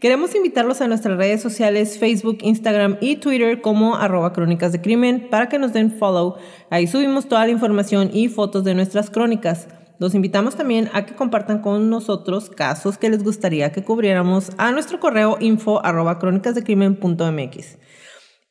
[0.00, 5.26] Queremos invitarlos a nuestras redes sociales Facebook, Instagram y Twitter como arroba crónicas de crimen
[5.28, 6.36] para que nos den follow.
[6.70, 9.66] Ahí subimos toda la información y fotos de nuestras crónicas.
[9.98, 14.70] Los invitamos también a que compartan con nosotros casos que les gustaría que cubriéramos a
[14.70, 17.78] nuestro correo info arroba crónicasdecrimen.mx.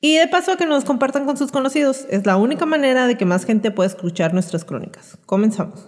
[0.01, 2.05] Y de paso a que nos compartan con sus conocidos.
[2.09, 5.17] Es la única manera de que más gente pueda escuchar nuestras crónicas.
[5.25, 5.87] Comenzamos.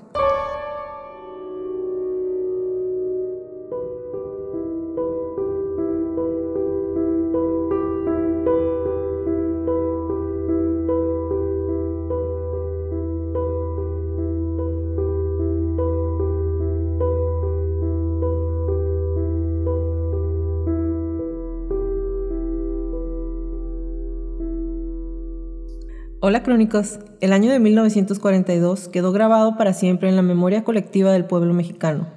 [26.30, 31.26] Hola crónicos, el año de 1942 quedó grabado para siempre en la memoria colectiva del
[31.26, 32.08] pueblo mexicano.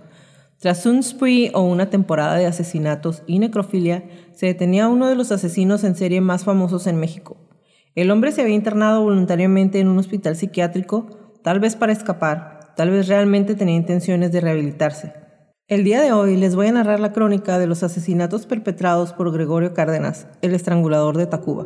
[0.58, 4.04] Tras un spree o una temporada de asesinatos y necrofilia,
[4.34, 7.38] se detenía uno de los asesinos en serie más famosos en México.
[7.94, 11.06] El hombre se había internado voluntariamente en un hospital psiquiátrico,
[11.42, 15.14] tal vez para escapar, tal vez realmente tenía intenciones de rehabilitarse.
[15.68, 19.32] El día de hoy les voy a narrar la crónica de los asesinatos perpetrados por
[19.32, 21.64] Gregorio Cárdenas, el estrangulador de Tacuba.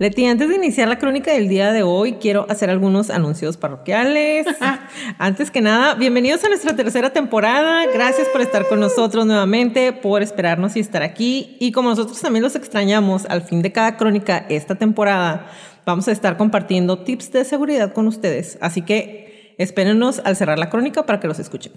[0.00, 4.46] Leti, antes de iniciar la crónica del día de hoy, quiero hacer algunos anuncios parroquiales.
[5.18, 7.84] antes que nada, bienvenidos a nuestra tercera temporada.
[7.92, 11.58] Gracias por estar con nosotros nuevamente, por esperarnos y estar aquí.
[11.60, 15.50] Y como nosotros también los extrañamos, al fin de cada crónica esta temporada,
[15.84, 18.56] vamos a estar compartiendo tips de seguridad con ustedes.
[18.62, 21.74] Así que espérenos al cerrar la crónica para que los escuchen.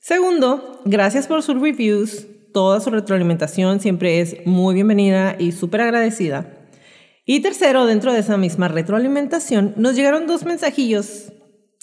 [0.00, 2.26] Segundo, gracias por sus reviews.
[2.52, 6.60] Toda su retroalimentación siempre es muy bienvenida y súper agradecida.
[7.24, 11.32] Y tercero, dentro de esa misma retroalimentación, nos llegaron dos mensajillos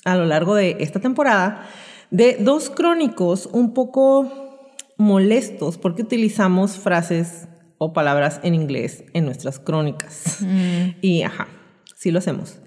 [0.05, 1.67] a lo largo de esta temporada
[2.11, 7.47] de dos crónicos un poco molestos porque utilizamos frases
[7.77, 10.37] o palabras en inglés en nuestras crónicas.
[10.41, 10.97] Mm.
[11.01, 11.47] Y ajá,
[11.95, 12.59] sí lo hacemos.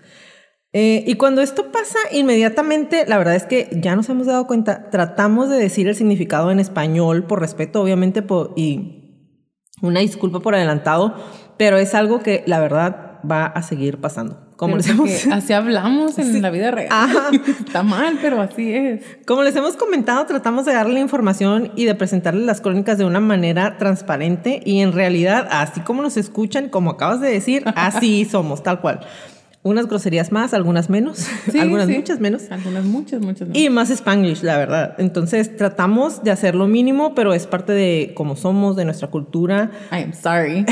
[0.72, 4.90] Eh, y cuando esto pasa inmediatamente, la verdad es que ya nos hemos dado cuenta,
[4.90, 8.24] tratamos de decir el significado en español por respeto, obviamente,
[8.56, 9.28] y
[9.82, 11.14] una disculpa por adelantado,
[11.56, 14.38] pero es algo que la verdad va a seguir pasando.
[14.56, 15.26] Como les hemos...
[15.32, 17.08] Así hablamos en la vida real.
[17.66, 19.02] Está mal, pero así es.
[19.26, 23.20] Como les hemos comentado, tratamos de darle información y de presentarles las crónicas de una
[23.20, 28.62] manera transparente y en realidad, así como nos escuchan, como acabas de decir, así somos,
[28.62, 29.00] tal cual
[29.64, 31.26] unas groserías más, algunas menos,
[31.58, 32.50] algunas muchas menos.
[32.50, 33.60] Algunas muchas, muchas menos.
[33.60, 34.94] Y más spanglish, la verdad.
[34.98, 39.70] Entonces tratamos de hacer lo mínimo, pero es parte de cómo somos, de nuestra cultura.
[39.90, 40.66] I am sorry.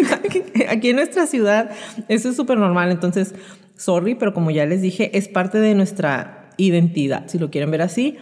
[0.68, 1.70] Aquí en nuestra ciudad
[2.08, 2.90] eso es súper normal.
[2.90, 3.34] Entonces,
[3.74, 7.80] sorry, pero como ya les dije, es parte de nuestra identidad, si lo quieren ver
[7.80, 8.18] así.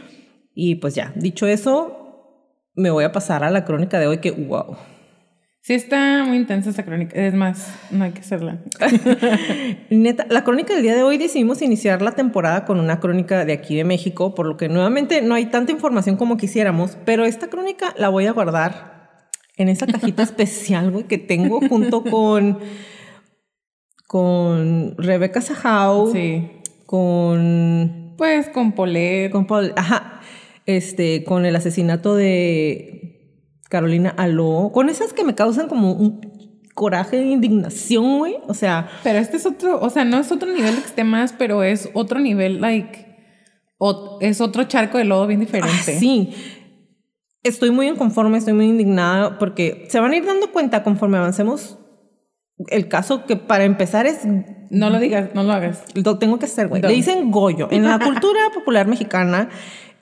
[0.54, 4.30] Y pues ya, dicho eso, me voy a pasar a la crónica de hoy que,
[4.30, 4.76] wow.
[5.64, 7.18] Sí, está muy intensa esta crónica.
[7.18, 8.58] Es más, no hay que hacerla.
[9.88, 13.54] Neta, la crónica del día de hoy decidimos iniciar la temporada con una crónica de
[13.54, 17.48] aquí de México, por lo que nuevamente no hay tanta información como quisiéramos, pero esta
[17.48, 22.58] crónica la voy a guardar en esa cajita especial, güey, que tengo junto con,
[24.06, 26.12] con Rebeca Sajau.
[26.12, 26.46] Sí.
[26.84, 28.12] Con.
[28.18, 29.30] Pues con Polet.
[29.30, 30.20] Con Paul, ajá.
[30.66, 33.03] Este, con el asesinato de
[33.68, 36.20] Carolina Aló, con esas que me causan como un
[36.74, 38.36] coraje e indignación, güey.
[38.46, 38.88] O sea.
[39.02, 42.20] Pero este es otro, o sea, no es otro nivel de más, pero es otro
[42.20, 43.06] nivel, like.
[44.20, 45.96] es otro charco de lodo bien diferente.
[45.96, 46.34] Ah, sí.
[47.42, 51.78] Estoy muy inconforme, estoy muy indignada porque se van a ir dando cuenta conforme avancemos
[52.68, 54.20] el caso que para empezar es...
[54.70, 55.84] No lo digas, no lo hagas.
[55.94, 56.82] Lo tengo que hacer, güey.
[56.82, 57.68] Le dicen Goyo.
[57.70, 59.50] En la cultura popular mexicana,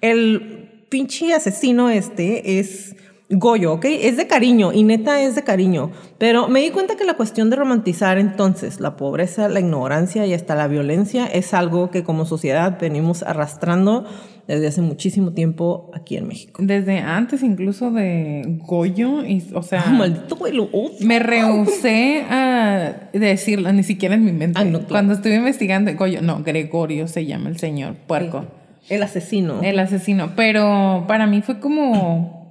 [0.00, 2.97] el pinche asesino este es
[3.32, 3.87] Goyo, ¿ok?
[3.87, 5.90] Es de cariño y neta es de cariño.
[6.19, 10.34] Pero me di cuenta que la cuestión de romantizar entonces la pobreza, la ignorancia y
[10.34, 14.05] hasta la violencia es algo que como sociedad venimos arrastrando
[14.46, 16.62] desde hace muchísimo tiempo aquí en México.
[16.62, 19.84] Desde antes incluso de Goyo, y, o sea...
[19.87, 20.96] Ah, maldito güey, lo odio.
[21.00, 24.58] Me rehusé a decirlo, ni siquiera en mi mente.
[24.61, 24.88] Ah, no, claro.
[24.88, 28.44] Cuando estuve investigando, Goyo, no, Gregorio se llama el señor, puerco.
[28.88, 29.62] El asesino.
[29.62, 30.32] El asesino.
[30.37, 32.42] Pero para mí fue como.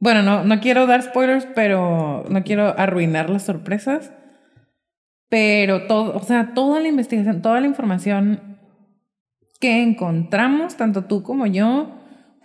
[0.00, 4.12] Bueno, no, no quiero dar spoilers, pero no quiero arruinar las sorpresas.
[5.28, 8.58] Pero todo, o sea, toda la investigación, toda la información
[9.60, 11.90] que encontramos, tanto tú como yo,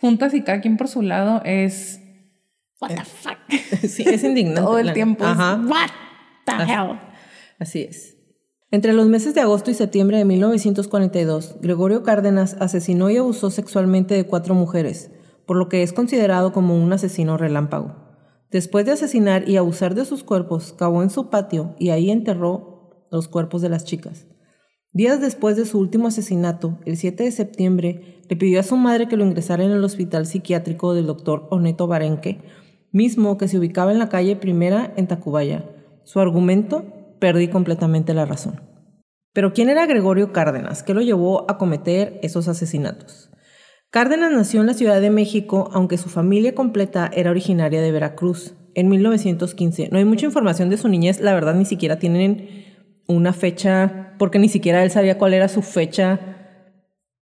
[0.02, 2.02] juntas y cada quien por su lado, es.
[2.82, 3.38] What the fuck?
[3.88, 4.62] Sí, es indignante.
[4.62, 5.24] Todo el tiempo.
[5.24, 5.62] es, Ajá.
[5.66, 5.90] What
[6.46, 7.00] the hell?
[7.60, 8.18] Así es.
[8.72, 14.16] Entre los meses de agosto y septiembre de 1942, Gregorio Cárdenas asesinó y abusó sexualmente
[14.16, 15.12] de cuatro mujeres,
[15.46, 17.96] por lo que es considerado como un asesino relámpago.
[18.52, 23.08] Después de asesinar y abusar de sus cuerpos, cavó en su patio y ahí enterró
[23.12, 24.28] los cuerpos de las chicas.
[24.92, 29.08] Días después de su último asesinato, el 7 de septiembre, le pidió a su madre
[29.08, 32.42] que lo ingresara en el hospital psiquiátrico del doctor Oneto Barenque,
[32.92, 35.66] mismo que se ubicaba en la calle Primera en Tacubaya.
[36.04, 36.86] Su argumento,
[37.18, 38.62] perdí completamente la razón.
[39.34, 40.84] Pero ¿quién era Gregorio Cárdenas?
[40.84, 43.32] ¿Qué lo llevó a cometer esos asesinatos?
[43.94, 48.56] Cárdenas nació en la Ciudad de México, aunque su familia completa era originaria de Veracruz,
[48.74, 49.90] en 1915.
[49.92, 52.66] No hay mucha información de su niñez, la verdad ni siquiera tienen
[53.06, 56.20] una fecha, porque ni siquiera él sabía cuál era su fecha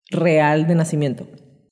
[0.09, 1.27] real de nacimiento.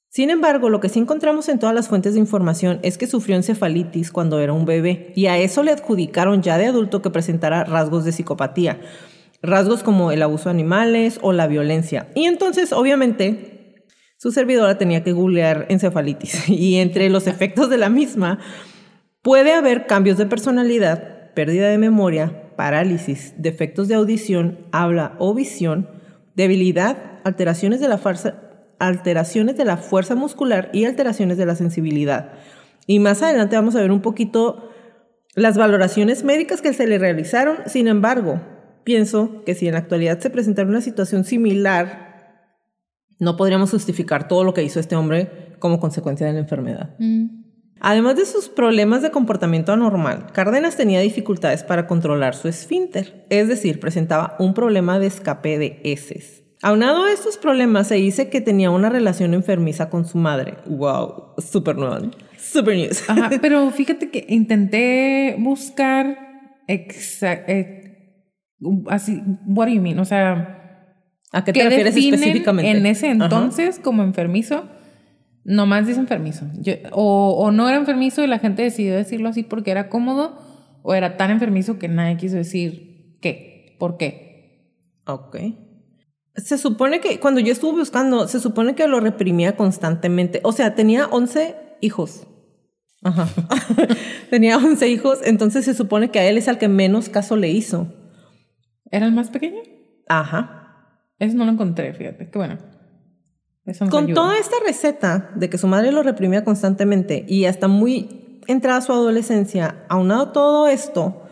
[0.08, 3.36] Sin embargo, lo que sí encontramos en todas las fuentes de información es que sufrió
[3.36, 7.62] encefalitis cuando era un bebé y a eso le adjudicaron ya de adulto que presentara
[7.62, 8.80] rasgos de psicopatía,
[9.40, 12.08] rasgos como el abuso de animales o la violencia.
[12.16, 13.59] Y entonces, obviamente,
[14.20, 18.38] su servidora tenía que googlear encefalitis y entre los efectos de la misma
[19.22, 25.88] puede haber cambios de personalidad, pérdida de memoria, parálisis, defectos de audición, habla o visión,
[26.36, 28.42] debilidad, alteraciones de la fuerza,
[28.78, 32.32] alteraciones de la fuerza muscular y alteraciones de la sensibilidad.
[32.86, 34.70] Y más adelante vamos a ver un poquito
[35.34, 37.56] las valoraciones médicas que se le realizaron.
[37.64, 38.42] Sin embargo,
[38.84, 42.09] pienso que si en la actualidad se presentara una situación similar,
[43.20, 46.96] no podríamos justificar todo lo que hizo este hombre como consecuencia de la enfermedad.
[47.82, 53.48] Además de sus problemas de comportamiento anormal, Cárdenas tenía dificultades para controlar su esfínter, es
[53.48, 56.44] decir, presentaba un problema de escape de heces.
[56.62, 60.56] Aunado a estos problemas, se dice que tenía una relación enfermiza con su madre.
[60.66, 61.34] ¡Wow!
[61.38, 62.02] Super nueva.
[62.36, 63.08] Super news.
[63.08, 66.18] Ajá, pero fíjate que intenté buscar
[66.68, 68.26] exa- eh,
[68.88, 69.98] así, what do you mean?
[70.00, 70.59] O sea,
[71.32, 72.70] ¿A qué te ¿qué refieres específicamente?
[72.70, 73.24] en ese Ajá.
[73.24, 74.64] entonces como enfermizo?
[75.44, 76.46] Nomás dice enfermizo.
[76.60, 80.38] Yo- o, o no era enfermizo y la gente decidió decirlo así porque era cómodo,
[80.82, 84.66] o era tan enfermizo que nadie quiso decir qué, por qué.
[85.06, 85.36] Ok.
[86.36, 90.40] Se supone que, cuando yo estuve buscando, se supone que lo reprimía constantemente.
[90.44, 92.26] O sea, tenía 11 hijos.
[93.02, 93.28] Ajá.
[94.30, 97.48] tenía 11 hijos, entonces se supone que a él es al que menos caso le
[97.48, 97.92] hizo.
[98.90, 99.60] ¿Era el más pequeño?
[100.08, 100.59] Ajá.
[101.20, 102.28] Eso no lo encontré, fíjate.
[102.28, 102.58] Qué bueno.
[103.66, 104.14] Eso Con ayuda.
[104.14, 108.92] toda esta receta de que su madre lo reprimía constantemente y hasta muy entrada su
[108.92, 111.22] adolescencia, aunado todo esto,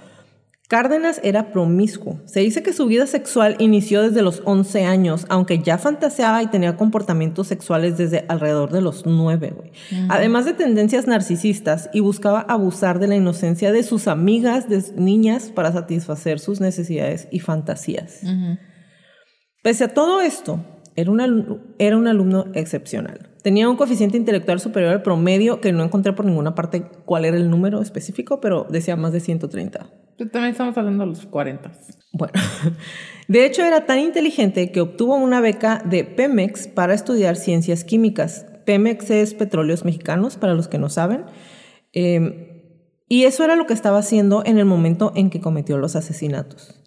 [0.69, 2.21] Cárdenas era promiscuo.
[2.27, 6.49] Se dice que su vida sexual inició desde los 11 años, aunque ya fantaseaba y
[6.49, 9.73] tenía comportamientos sexuales desde alrededor de los 9, güey.
[10.11, 15.51] Además de tendencias narcisistas y buscaba abusar de la inocencia de sus amigas, de niñas,
[15.55, 18.21] para satisfacer sus necesidades y fantasías.
[18.23, 18.59] Ujú.
[19.63, 20.61] Pese a todo esto,
[20.95, 23.31] era un, alumno, era un alumno excepcional.
[23.43, 27.37] Tenía un coeficiente intelectual superior al promedio, que no encontré por ninguna parte cuál era
[27.37, 29.91] el número específico, pero decía más de 130.
[30.17, 31.73] Pero También estamos hablando de los 40.
[32.13, 32.33] Bueno,
[33.29, 38.47] de hecho era tan inteligente que obtuvo una beca de Pemex para estudiar ciencias químicas.
[38.67, 41.25] Pemex es Petróleos Mexicanos, para los que no saben.
[41.93, 42.59] Eh,
[43.09, 46.78] y eso era lo que estaba haciendo en el momento en que cometió los asesinatos.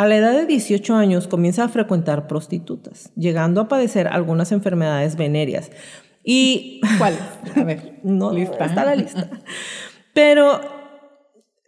[0.00, 5.14] A la edad de 18 años comienza a frecuentar prostitutas, llegando a padecer algunas enfermedades
[5.14, 5.70] venéreas.
[6.24, 7.18] Y ¿Cuál?
[7.54, 8.00] A ver.
[8.02, 8.64] no lista.
[8.64, 9.28] está la lista.
[10.14, 10.58] Pero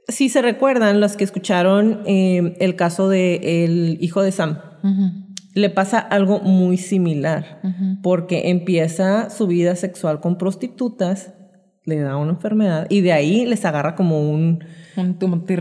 [0.08, 4.60] si se recuerdan los que escucharon eh, el caso de el hijo de Sam,
[5.52, 7.60] le pasa algo muy similar,
[8.02, 11.34] porque empieza su vida sexual con prostitutas,
[11.84, 14.64] le da una enfermedad y de ahí les agarra como un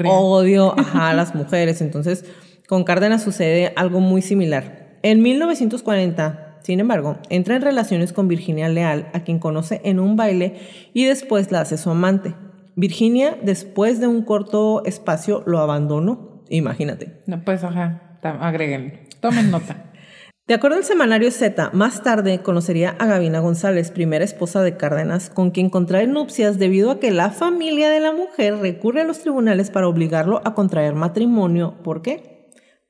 [0.06, 1.82] odio ajá, a las mujeres.
[1.82, 2.24] Entonces,
[2.72, 4.96] con Cárdenas sucede algo muy similar.
[5.04, 10.16] En 1940, Sin embargo, entra en relaciones con Virginia Leal, a quien conoce en un
[10.16, 10.56] baile
[10.94, 12.34] y después la hace su amante.
[12.78, 16.44] Virginia, después de un corto espacio, lo abandonó.
[16.48, 17.20] Imagínate.
[17.26, 19.02] No, pues, ajá, agreguen.
[19.20, 19.92] Tomen nota.
[20.48, 25.30] De acuerdo al semanario Z, más tarde conocería a Gavina González, primera esposa de Cárdenas,
[25.30, 29.20] con quien contrae nupcias debido a que la familia de la mujer recurre a los
[29.20, 31.76] tribunales para obligarlo a contraer matrimonio.
[31.84, 32.31] ¿Por qué?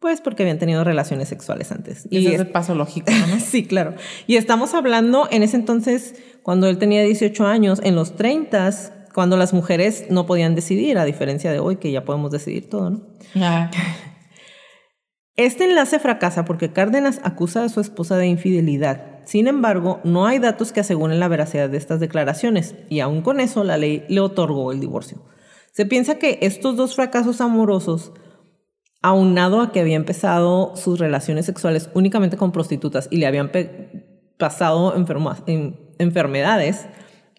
[0.01, 2.08] Pues porque habían tenido relaciones sexuales antes.
[2.10, 3.39] Y, es el paso lógico, ¿no?
[3.39, 3.93] sí, claro.
[4.27, 8.72] Y estamos hablando en ese entonces, cuando él tenía 18 años, en los 30
[9.13, 12.89] cuando las mujeres no podían decidir, a diferencia de hoy que ya podemos decidir todo,
[12.89, 13.01] ¿no?
[13.36, 13.70] Ah.
[15.38, 19.22] Este enlace fracasa porque Cárdenas acusa a su esposa de infidelidad.
[19.25, 23.39] Sin embargo, no hay datos que aseguren la veracidad de estas declaraciones y aún con
[23.39, 25.24] eso la ley le otorgó el divorcio.
[25.72, 28.12] Se piensa que estos dos fracasos amorosos,
[29.01, 33.51] aunado a que había empezado sus relaciones sexuales únicamente con prostitutas y le habían
[34.38, 34.93] pasado
[35.98, 36.86] enfermedades,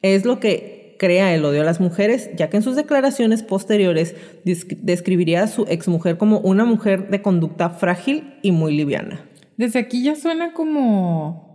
[0.02, 4.14] es lo que crea el odio a las mujeres, ya que en sus declaraciones posteriores
[4.44, 9.28] describiría a su exmujer como una mujer de conducta frágil y muy liviana.
[9.56, 11.52] Desde aquí ya suena como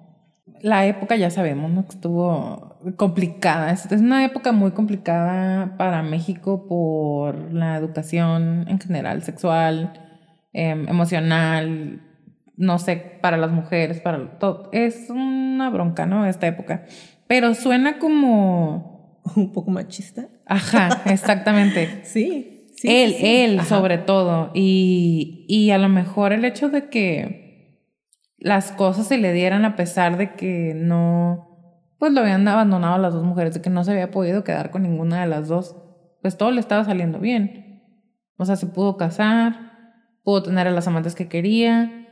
[0.61, 1.85] la época, ya sabemos, ¿no?
[1.89, 3.71] Estuvo complicada.
[3.71, 9.93] Es, una época muy complicada para México por la educación en general, sexual,
[10.53, 12.01] em, emocional,
[12.55, 14.69] no sé, para las mujeres, para todo.
[14.71, 16.25] Es una bronca, ¿no?
[16.25, 16.85] Esta época.
[17.27, 20.29] Pero suena como un poco machista.
[20.45, 22.01] Ajá, exactamente.
[22.03, 22.87] sí, sí.
[22.87, 24.51] Él, él sobre todo.
[24.53, 27.47] Y, y a lo mejor el hecho de que
[28.37, 31.46] las cosas se le dieran a pesar de que no,
[31.99, 34.71] pues lo habían abandonado a las dos mujeres, de que no se había podido quedar
[34.71, 35.75] con ninguna de las dos,
[36.21, 37.83] pues todo le estaba saliendo bien.
[38.37, 39.71] O sea, se pudo casar,
[40.23, 42.07] pudo tener a las amantes que quería,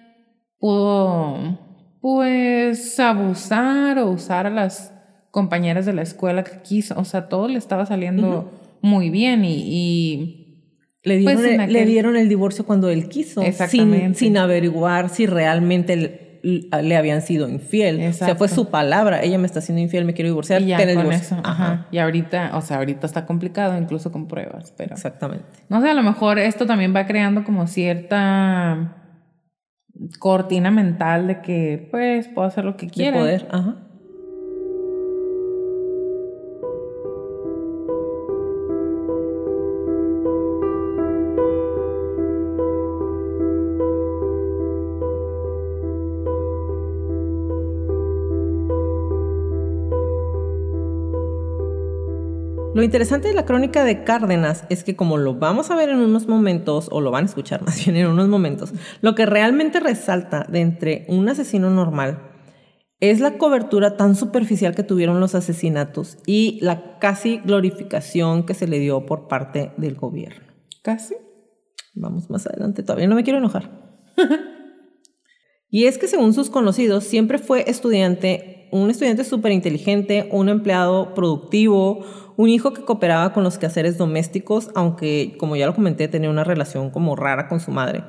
[0.57, 1.59] pudo,
[2.01, 4.93] pues, abusar o usar a las
[5.29, 8.51] compañeras de la escuela que quiso, o sea, todo le estaba saliendo
[8.81, 10.71] muy bien y,
[11.03, 15.27] le, dieron pues, el, le dieron el divorcio cuando él quiso, sin, sin averiguar si
[15.27, 18.07] realmente le, habían sido infiel.
[18.07, 20.61] O sea, fue su palabra, ella me está haciendo infiel, me quiero divorciar.
[20.61, 21.87] Y ya con eso, ajá.
[21.91, 24.93] Y ahorita, o sea, ahorita está complicado incluso con pruebas, pero...
[24.93, 25.45] Exactamente.
[25.69, 29.01] No sé, a lo mejor esto también va creando como cierta
[30.19, 33.17] cortina mental de que, pues, puedo hacer lo que quiera.
[33.17, 33.84] De poder, ajá.
[52.75, 55.99] Lo interesante de la crónica de Cárdenas es que como lo vamos a ver en
[55.99, 59.79] unos momentos, o lo van a escuchar más bien en unos momentos, lo que realmente
[59.79, 62.33] resalta de entre un asesino normal
[62.99, 68.67] es la cobertura tan superficial que tuvieron los asesinatos y la casi glorificación que se
[68.67, 70.45] le dio por parte del gobierno.
[70.81, 71.15] ¿Casi?
[71.93, 73.71] Vamos más adelante, todavía no me quiero enojar.
[75.69, 81.13] y es que según sus conocidos, siempre fue estudiante, un estudiante súper inteligente, un empleado
[81.13, 82.03] productivo,
[82.37, 86.43] un hijo que cooperaba con los quehaceres domésticos, aunque, como ya lo comenté, tenía una
[86.43, 88.03] relación como rara con su madre.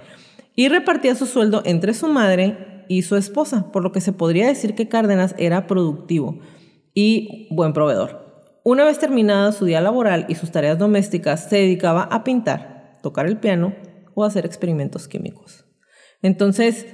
[0.54, 4.46] Y repartía su sueldo entre su madre y su esposa, por lo que se podría
[4.46, 6.38] decir que Cárdenas era productivo
[6.94, 8.24] y buen proveedor.
[8.64, 13.26] Una vez terminada su día laboral y sus tareas domésticas, se dedicaba a pintar, tocar
[13.26, 13.74] el piano
[14.14, 15.66] o hacer experimentos químicos.
[16.22, 16.86] Entonces...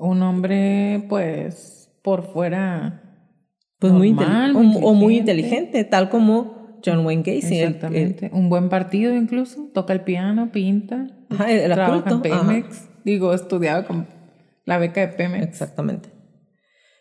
[0.00, 3.07] Un hombre, pues, por fuera
[3.78, 4.14] pues muy
[4.54, 7.60] o, muy inteligente, tal como John Wayne Gacy.
[7.60, 8.30] Exactamente.
[8.32, 12.88] Un buen partido incluso, toca el piano, pinta, trabaja en Pemex.
[13.04, 14.06] Digo, estudiaba con
[14.64, 15.46] la beca de Pemex.
[15.46, 16.10] Exactamente.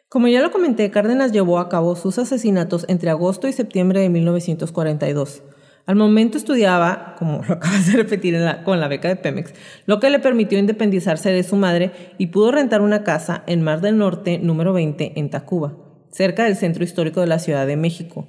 [0.09, 4.09] Como ya lo comenté, Cárdenas llevó a cabo sus asesinatos entre agosto y septiembre de
[4.09, 5.43] 1942.
[5.85, 9.53] Al momento estudiaba, como lo acabas de repetir con la beca de Pemex,
[9.85, 13.81] lo que le permitió independizarse de su madre y pudo rentar una casa en Mar
[13.81, 15.86] del Norte número 20 en Tacuba
[16.17, 18.27] cerca del centro histórico de la Ciudad de México.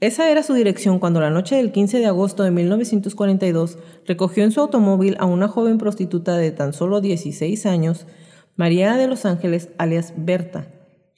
[0.00, 4.50] Esa era su dirección cuando la noche del 15 de agosto de 1942 recogió en
[4.50, 8.08] su automóvil a una joven prostituta de tan solo 16 años,
[8.56, 10.66] María de los Ángeles, alias Berta.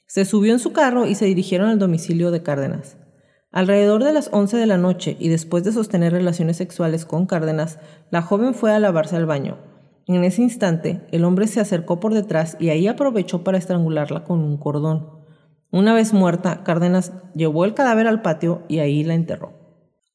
[0.05, 2.97] Se subió en su carro y se dirigieron al domicilio de Cárdenas.
[3.51, 7.79] Alrededor de las 11 de la noche y después de sostener relaciones sexuales con Cárdenas,
[8.11, 9.57] la joven fue a lavarse al baño.
[10.05, 14.41] En ese instante, el hombre se acercó por detrás y ahí aprovechó para estrangularla con
[14.41, 15.14] un cordón.
[15.71, 19.65] Una vez muerta, Cárdenas llevó el cadáver al patio y ahí la enterró.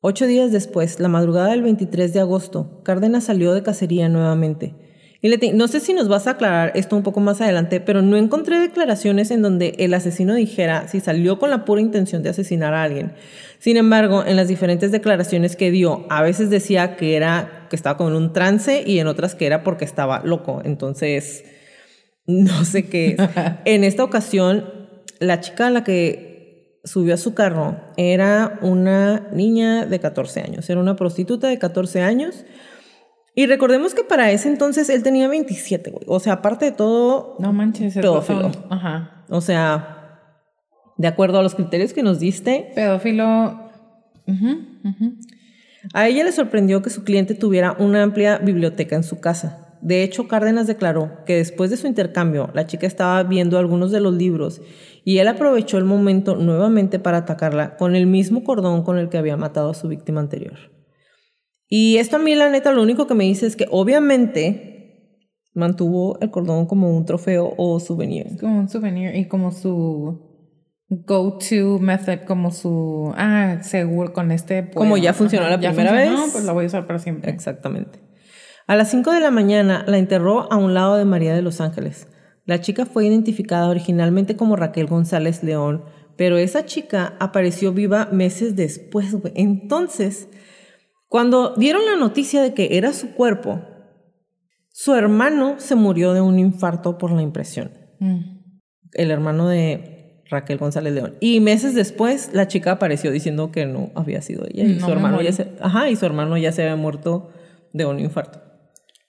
[0.03, 4.75] Ocho días después, la madrugada del 23 de agosto, Cárdenas salió de cacería nuevamente
[5.21, 8.01] Y Leti, no sé si nos vas a aclarar esto un poco más adelante, pero
[8.01, 12.31] no encontré declaraciones en donde el asesino dijera si salió con la pura intención de
[12.31, 13.13] asesinar a alguien.
[13.59, 17.99] Sin embargo, en las diferentes declaraciones que dio, a veces decía que era que estaba
[17.99, 20.63] con un trance y en otras que era porque estaba loco.
[20.65, 21.45] Entonces,
[22.27, 23.31] no sé qué es.
[23.67, 24.80] en esta ocasión,
[25.21, 30.69] la chica a la que subió a su carro era una niña de 14 años,
[30.69, 32.45] era una prostituta de 14 años
[33.35, 36.05] y recordemos que para ese entonces él tenía 27, güey.
[36.09, 38.51] O sea, aparte de todo, no manches, pedófilo.
[38.69, 39.25] Ajá.
[39.29, 40.01] O sea,
[40.97, 42.73] de acuerdo a los criterios que nos diste.
[42.75, 43.71] Pedófilo.
[45.95, 49.70] A ella le sorprendió que su cliente tuviera una amplia biblioteca en su casa.
[49.83, 54.01] De hecho, Cárdenas declaró que después de su intercambio, la chica estaba viendo algunos de
[54.01, 54.61] los libros
[55.05, 59.19] y él aprovechó el momento nuevamente para atacarla con el mismo cordón con el que
[59.19, 60.59] había matado a su víctima anterior.
[61.69, 64.71] Y esto a mí, la neta, lo único que me dice es que obviamente
[65.55, 68.39] mantuvo el cordón como un trofeo o souvenir.
[68.39, 70.31] Como un souvenir y como su
[70.91, 74.71] go-to method, como su, ah, seguro con este.
[74.71, 76.11] como ya funcionó la primera vez.
[76.33, 77.31] pues la voy a usar para siempre.
[77.31, 78.10] Exactamente.
[78.71, 81.61] A las 5 de la mañana la enterró a un lado de María de los
[81.61, 82.07] Ángeles.
[82.45, 85.83] La chica fue identificada originalmente como Raquel González León,
[86.17, 89.17] pero esa chica apareció viva meses después.
[89.35, 90.29] Entonces,
[91.09, 93.61] cuando dieron la noticia de que era su cuerpo,
[94.69, 97.73] su hermano se murió de un infarto por la impresión.
[97.99, 98.21] Mm.
[98.93, 101.17] El hermano de Raquel González León.
[101.19, 104.63] Y meses después, la chica apareció diciendo que no había sido ella.
[104.63, 107.31] Y, su, hermano ya se, ajá, y su hermano ya se había muerto
[107.73, 108.50] de un infarto.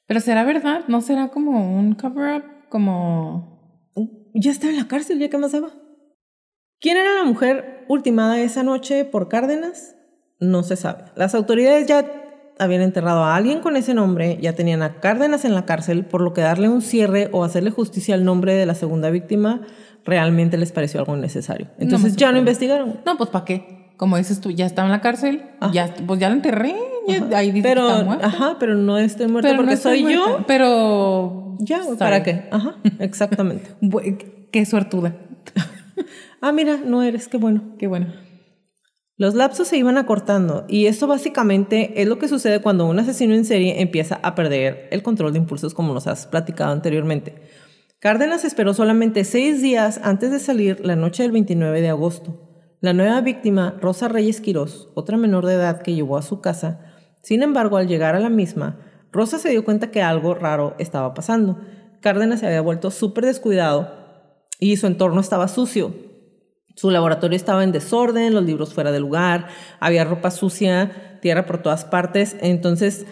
[0.07, 2.43] Pero será verdad, ¿no será como un cover-up?
[2.69, 3.91] Como.
[4.33, 5.71] Ya está en la cárcel, ¿ya qué más va?
[6.79, 9.95] ¿Quién era la mujer ultimada esa noche por Cárdenas?
[10.41, 11.05] no se sabe.
[11.15, 12.05] Las autoridades ya
[12.59, 16.21] habían enterrado a alguien con ese nombre, ya tenían a Cárdenas en la cárcel, por
[16.21, 19.61] lo que darle un cierre o hacerle justicia al nombre de la segunda víctima
[20.03, 21.67] realmente les pareció algo necesario.
[21.77, 22.99] Entonces ya no investigaron.
[23.05, 23.80] No, pues ¿para qué?
[24.01, 25.43] Como dices tú, ya estaba en la cárcel,
[25.73, 26.73] ya, pues ya lo enterré,
[27.35, 28.25] ahí dice pero, que está.
[28.25, 30.43] Ajá, pero no estoy muerta porque soy yo.
[30.47, 31.55] Pero...
[31.59, 32.47] Ya, ¿para qué?
[32.49, 33.75] Ajá, exactamente.
[34.51, 35.17] qué suertuda.
[36.41, 37.75] ah, mira, no eres, qué bueno.
[37.77, 38.07] Qué bueno.
[39.17, 43.35] Los lapsos se iban acortando y esto básicamente es lo que sucede cuando un asesino
[43.35, 47.35] en serie empieza a perder el control de impulsos como nos has platicado anteriormente.
[47.99, 52.50] Cárdenas esperó solamente seis días antes de salir la noche del 29 de agosto.
[52.81, 56.79] La nueva víctima, Rosa Reyes Quirós, otra menor de edad que llevó a su casa,
[57.21, 58.79] sin embargo al llegar a la misma,
[59.11, 61.59] Rosa se dio cuenta que algo raro estaba pasando.
[61.99, 63.93] Cárdenas se había vuelto súper descuidado
[64.57, 65.93] y su entorno estaba sucio,
[66.75, 71.61] su laboratorio estaba en desorden, los libros fuera de lugar, había ropa sucia, tierra por
[71.61, 72.35] todas partes.
[72.41, 73.05] Entonces,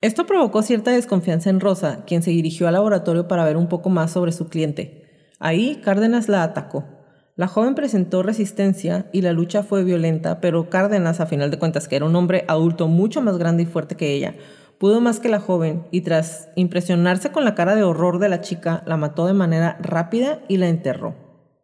[0.00, 3.90] esto provocó cierta desconfianza en Rosa, quien se dirigió al laboratorio para ver un poco
[3.90, 5.28] más sobre su cliente.
[5.40, 6.93] Ahí, Cárdenas la atacó.
[7.36, 11.88] La joven presentó resistencia y la lucha fue violenta, pero Cárdenas, a final de cuentas,
[11.88, 14.36] que era un hombre adulto mucho más grande y fuerte que ella,
[14.78, 18.40] pudo más que la joven y tras impresionarse con la cara de horror de la
[18.40, 21.16] chica, la mató de manera rápida y la enterró.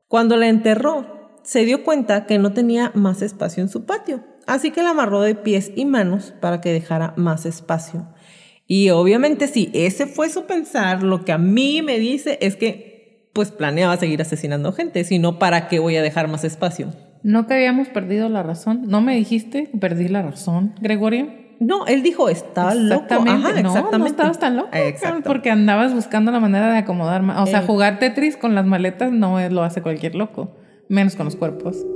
[0.09, 4.72] Cuando la enterró, se dio cuenta que no tenía más espacio en su patio, así
[4.72, 8.09] que la amarró de pies y manos para que dejara más espacio.
[8.66, 12.89] Y obviamente si ese fue su pensar, lo que a mí me dice es que
[13.32, 16.92] pues planeaba seguir asesinando gente, sino para qué voy a dejar más espacio.
[17.22, 18.82] No que habíamos perdido la razón.
[18.86, 21.28] ¿No me dijiste perdí la razón, Gregorio?
[21.60, 23.04] No, él dijo, estaba loco.
[23.10, 23.98] Ajá, no, exactamente.
[23.98, 24.70] no estabas tan loco.
[25.24, 27.22] Porque andabas buscando la manera de acomodar.
[27.22, 27.66] O sea, eh.
[27.66, 30.56] jugar Tetris con las maletas no lo hace cualquier loco
[30.90, 31.86] menos con los cuerpos.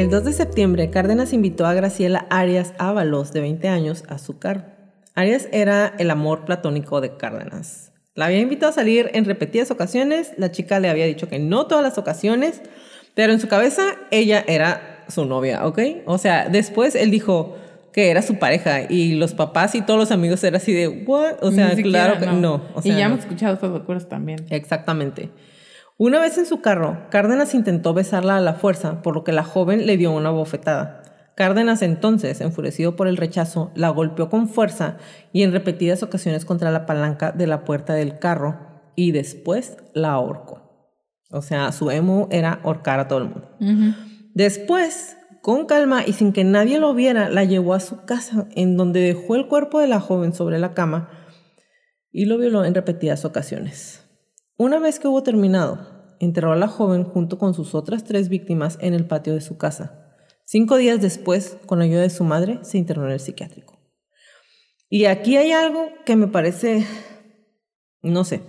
[0.00, 4.38] El 2 de septiembre, Cárdenas invitó a Graciela Arias Ábalos, de 20 años, a su
[4.38, 4.62] carro.
[5.14, 7.92] Arias era el amor platónico de Cárdenas.
[8.14, 11.66] La había invitado a salir en repetidas ocasiones, la chica le había dicho que no
[11.66, 12.62] todas las ocasiones,
[13.14, 15.78] pero en su cabeza ella era su novia, ¿ok?
[16.06, 17.58] O sea, después él dijo
[17.92, 21.34] que era su pareja y los papás y todos los amigos eran así de, ¿what?
[21.42, 22.62] O sea, claro que no.
[22.82, 24.46] y ya hemos escuchado estas locuras también.
[24.48, 25.28] Exactamente.
[26.02, 29.44] Una vez en su carro, Cárdenas intentó besarla a la fuerza, por lo que la
[29.44, 31.02] joven le dio una bofetada.
[31.36, 34.96] Cárdenas entonces, enfurecido por el rechazo, la golpeó con fuerza
[35.30, 38.58] y en repetidas ocasiones contra la palanca de la puerta del carro
[38.96, 40.88] y después la ahorcó.
[41.30, 43.50] O sea, su emo era ahorcar a todo el mundo.
[44.32, 48.78] Después, con calma y sin que nadie lo viera, la llevó a su casa, en
[48.78, 51.10] donde dejó el cuerpo de la joven sobre la cama
[52.10, 53.99] y lo violó en repetidas ocasiones.
[54.62, 55.78] Una vez que hubo terminado,
[56.18, 59.56] enterró a la joven junto con sus otras tres víctimas en el patio de su
[59.56, 60.14] casa.
[60.44, 63.80] Cinco días después, con la ayuda de su madre, se internó en el psiquiátrico.
[64.90, 66.84] Y aquí hay algo que me parece,
[68.02, 68.42] no sé,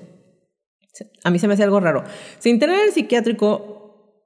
[1.23, 2.03] a mí se me hace algo raro.
[2.39, 4.19] Se internó en el psiquiátrico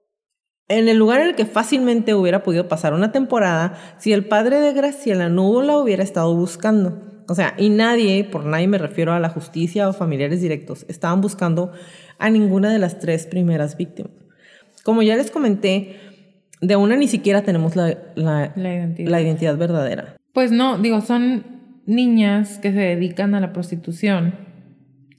[0.68, 4.60] en el lugar en el que fácilmente hubiera podido pasar una temporada si el padre
[4.60, 7.15] de Graciela no la hubiera estado buscando.
[7.28, 11.22] O sea, y nadie, por nadie me refiero a la justicia o familiares directos, estaban
[11.22, 11.72] buscando
[12.20, 14.12] a ninguna de las tres primeras víctimas.
[14.84, 15.98] Como ya les comenté,
[16.62, 19.10] de una ni siquiera tenemos la, la, identidad.
[19.10, 20.16] la identidad verdadera.
[20.34, 21.44] Pues no, digo, son
[21.86, 24.36] niñas que se dedican a la prostitución.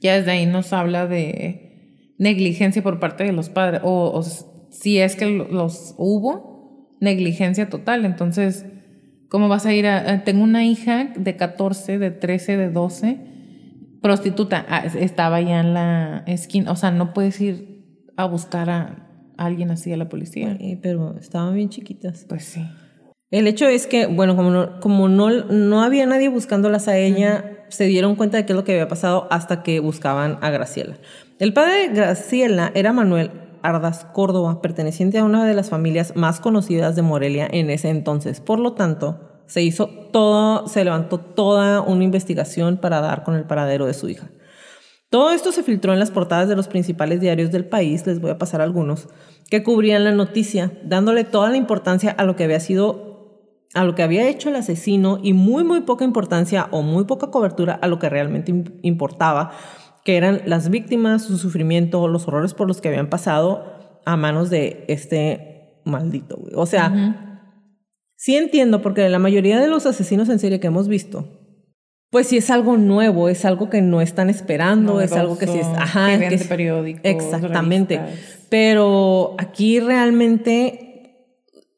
[0.01, 4.23] Ya desde ahí nos habla de negligencia por parte de los padres, o,
[4.71, 8.05] si es que los hubo, negligencia total.
[8.05, 8.67] Entonces,
[9.29, 13.19] ¿cómo vas a ir a, Tengo una hija de 14, de 13, de 12,
[14.03, 17.77] prostituta, ah, estaba ya en la esquina, o sea, no puedes ir
[18.17, 20.59] a buscar a alguien así a la policía.
[20.83, 22.25] pero estaban bien chiquitas.
[22.29, 22.67] Pues sí.
[23.31, 27.57] El hecho es que, bueno, como no, como no, no había nadie buscándolas a ella,
[27.69, 30.97] se dieron cuenta de qué es lo que había pasado hasta que buscaban a Graciela.
[31.39, 33.31] El padre de Graciela era Manuel
[33.67, 38.41] Ardas Córdoba, perteneciente a una de las familias más conocidas de Morelia en ese entonces.
[38.41, 43.45] Por lo tanto, se hizo todo, se levantó toda una investigación para dar con el
[43.45, 44.31] paradero de su hija.
[45.11, 48.31] Todo esto se filtró en las portadas de los principales diarios del país, les voy
[48.31, 49.09] a pasar algunos,
[49.51, 53.07] que cubrían la noticia, dándole toda la importancia a lo que había sido
[53.75, 57.31] a lo que había hecho el asesino y muy, muy poca importancia o muy poca
[57.31, 59.53] cobertura a lo que realmente importaba,
[60.07, 64.51] que eran las víctimas, su sufrimiento, los horrores por los que habían pasado a manos
[64.51, 66.37] de este maldito.
[66.37, 66.53] Güey.
[66.55, 67.43] O sea,
[68.15, 71.43] sí entiendo, porque la mayoría de los asesinos en serie que hemos visto,
[72.11, 75.59] pues sí es algo nuevo, es algo que no están esperando, es algo que sí
[75.59, 75.67] es...
[75.67, 78.01] Ajá, que es, periódicos, Exactamente.
[78.49, 81.35] Pero aquí realmente,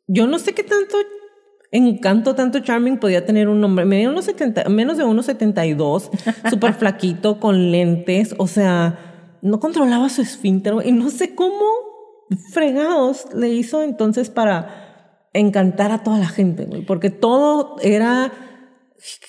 [0.06, 0.98] yo no sé qué tanto
[1.70, 3.84] encanto tanto Charming podía tener un nombre.
[3.84, 6.10] Medía unos 70, menos de 1,72,
[6.50, 8.34] súper flaquito, con lentes.
[8.38, 8.98] O sea,
[9.42, 10.74] no controlaba su esfínter.
[10.84, 11.64] Y no sé cómo
[12.52, 14.88] fregados le hizo entonces para
[15.32, 18.32] encantar a toda la gente, Porque todo era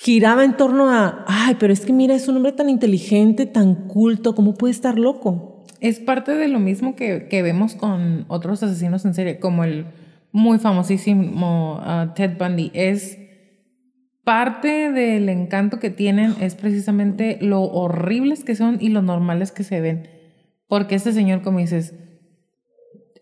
[0.02, 3.88] giraba en torno a, ay, pero es que mira, es un hombre tan inteligente, tan
[3.88, 5.66] culto, ¿cómo puede estar loco?
[5.80, 9.86] Es parte de lo mismo que, que vemos con otros asesinos en serie, como el
[10.32, 13.18] muy famosísimo uh, Ted Bundy, es
[14.24, 19.64] parte del encanto que tienen es precisamente lo horribles que son y lo normales que
[19.64, 20.08] se ven.
[20.68, 21.96] Porque este señor, como dices,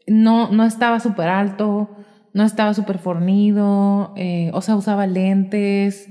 [0.05, 1.89] no, no estaba súper alto,
[2.33, 6.09] no estaba súper fornido, eh, o sea, usaba lentes.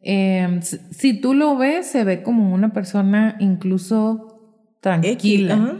[0.00, 4.40] Em, si tú lo ves, se ve como una persona incluso
[4.80, 5.76] tranquila.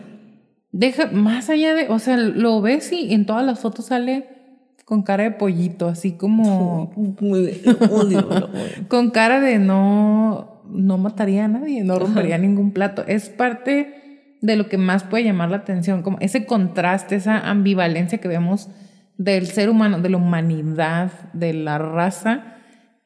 [0.73, 4.39] Deja, más allá de, o sea, lo ves y en todas las fotos sale
[4.90, 6.92] con cara de pollito, así como...
[8.88, 13.05] con cara de no, no mataría a nadie, no rompería ningún plato.
[13.07, 18.18] Es parte de lo que más puede llamar la atención, como ese contraste, esa ambivalencia
[18.18, 18.68] que vemos
[19.16, 22.57] del ser humano, de la humanidad, de la raza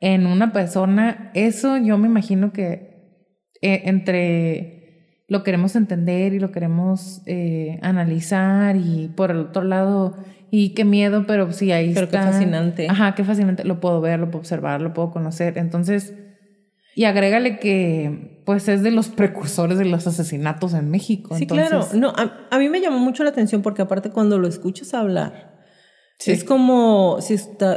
[0.01, 1.31] en una persona.
[1.35, 3.21] Eso yo me imagino que
[3.61, 10.17] eh, entre lo queremos entender y lo queremos eh, analizar y por el otro lado
[10.57, 12.87] y qué miedo, pero sí, ahí pero qué fascinante.
[12.89, 13.65] Ajá, qué fascinante.
[13.65, 15.59] Lo puedo ver, lo puedo observar, lo puedo conocer.
[15.59, 16.15] Entonces,
[16.95, 21.37] y agrégale que, pues, es de los precursores de los asesinatos en México.
[21.37, 21.85] Sí, claro.
[21.95, 22.13] No,
[22.51, 25.57] a, mí me llamó mucho la atención porque aparte cuando lo escuchas hablar,
[26.25, 27.37] es como si,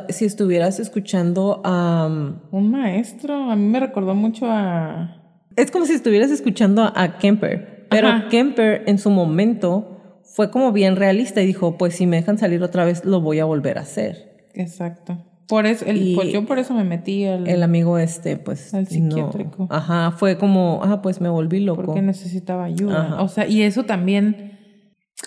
[0.10, 2.06] si estuvieras escuchando a...
[2.52, 3.50] Un maestro.
[3.50, 5.20] A mí me recordó mucho a...
[5.56, 7.88] Es como si estuvieras escuchando a Kemper.
[7.90, 9.97] Pero Kemper en su momento
[10.38, 13.40] fue como bien realista y dijo, pues si me dejan salir otra vez, lo voy
[13.40, 14.46] a volver a hacer.
[14.54, 15.18] Exacto.
[15.48, 17.48] Por eso, el, pues yo por eso me metí al...
[17.48, 18.72] El amigo este, pues...
[18.76, 19.68] Al psiquiátrico.
[19.72, 21.82] Ajá, fue como, ah, pues me volví loco.
[21.82, 23.20] Porque necesitaba ayuda.
[23.20, 24.60] O sea, y eso también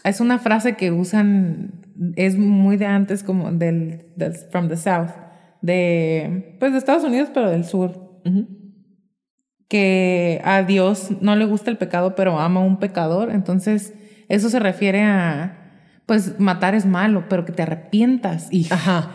[0.04, 5.10] es una frase que usan, es muy de antes como del, del from the south,
[5.60, 8.20] de, pues de Estados Unidos, pero del sur.
[9.66, 13.32] Que a Dios no le gusta el pecado, pero ama a un pecador.
[13.32, 13.94] Entonces
[14.30, 18.66] eso se refiere a, pues matar es malo, pero que te arrepientas y...
[18.72, 19.10] Ajá,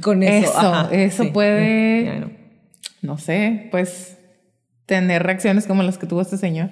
[0.00, 0.50] con eso.
[0.50, 2.56] Eso, eso puede,
[3.02, 4.16] no sé, pues
[4.86, 6.70] tener reacciones como las que tuvo este señor.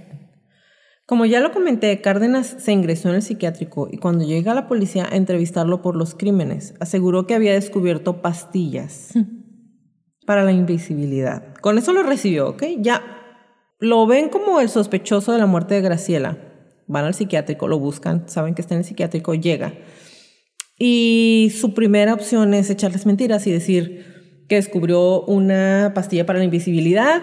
[1.07, 5.09] Como ya lo comenté, Cárdenas se ingresó en el psiquiátrico y cuando llega la policía
[5.11, 9.15] a entrevistarlo por los crímenes, aseguró que había descubierto pastillas
[10.27, 11.55] para la invisibilidad.
[11.63, 12.65] Con eso lo recibió, ¿ok?
[12.81, 13.03] Ya
[13.79, 16.37] lo ven como el sospechoso de la muerte de Graciela.
[16.89, 19.75] Van al psiquiátrico, lo buscan, saben que está en el psiquiátrico, llega.
[20.79, 26.45] Y su primera opción es echarles mentiras y decir que descubrió una pastilla para la
[26.45, 27.23] invisibilidad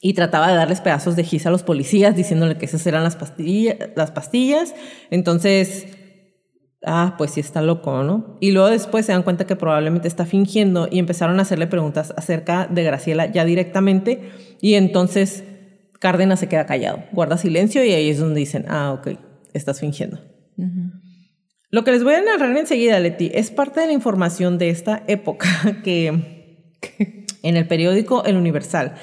[0.00, 3.16] y trataba de darles pedazos de gis a los policías diciéndole que esas eran las,
[3.16, 4.74] pastillas, las pastillas.
[5.10, 5.88] Entonces,
[6.84, 8.36] ah, pues sí está loco, ¿no?
[8.40, 12.14] Y luego después se dan cuenta que probablemente está fingiendo y empezaron a hacerle preguntas
[12.16, 14.30] acerca de Graciela ya directamente
[14.60, 15.42] y entonces
[15.98, 19.18] Cárdenas se queda callado, guarda silencio y ahí es donde dicen, ah, ok,
[19.52, 20.20] estás fingiendo.
[21.70, 25.02] Lo que les voy a narrar enseguida, Leti, es parte de la información de esta
[25.06, 25.48] época
[25.84, 28.94] que, que en el periódico El Universal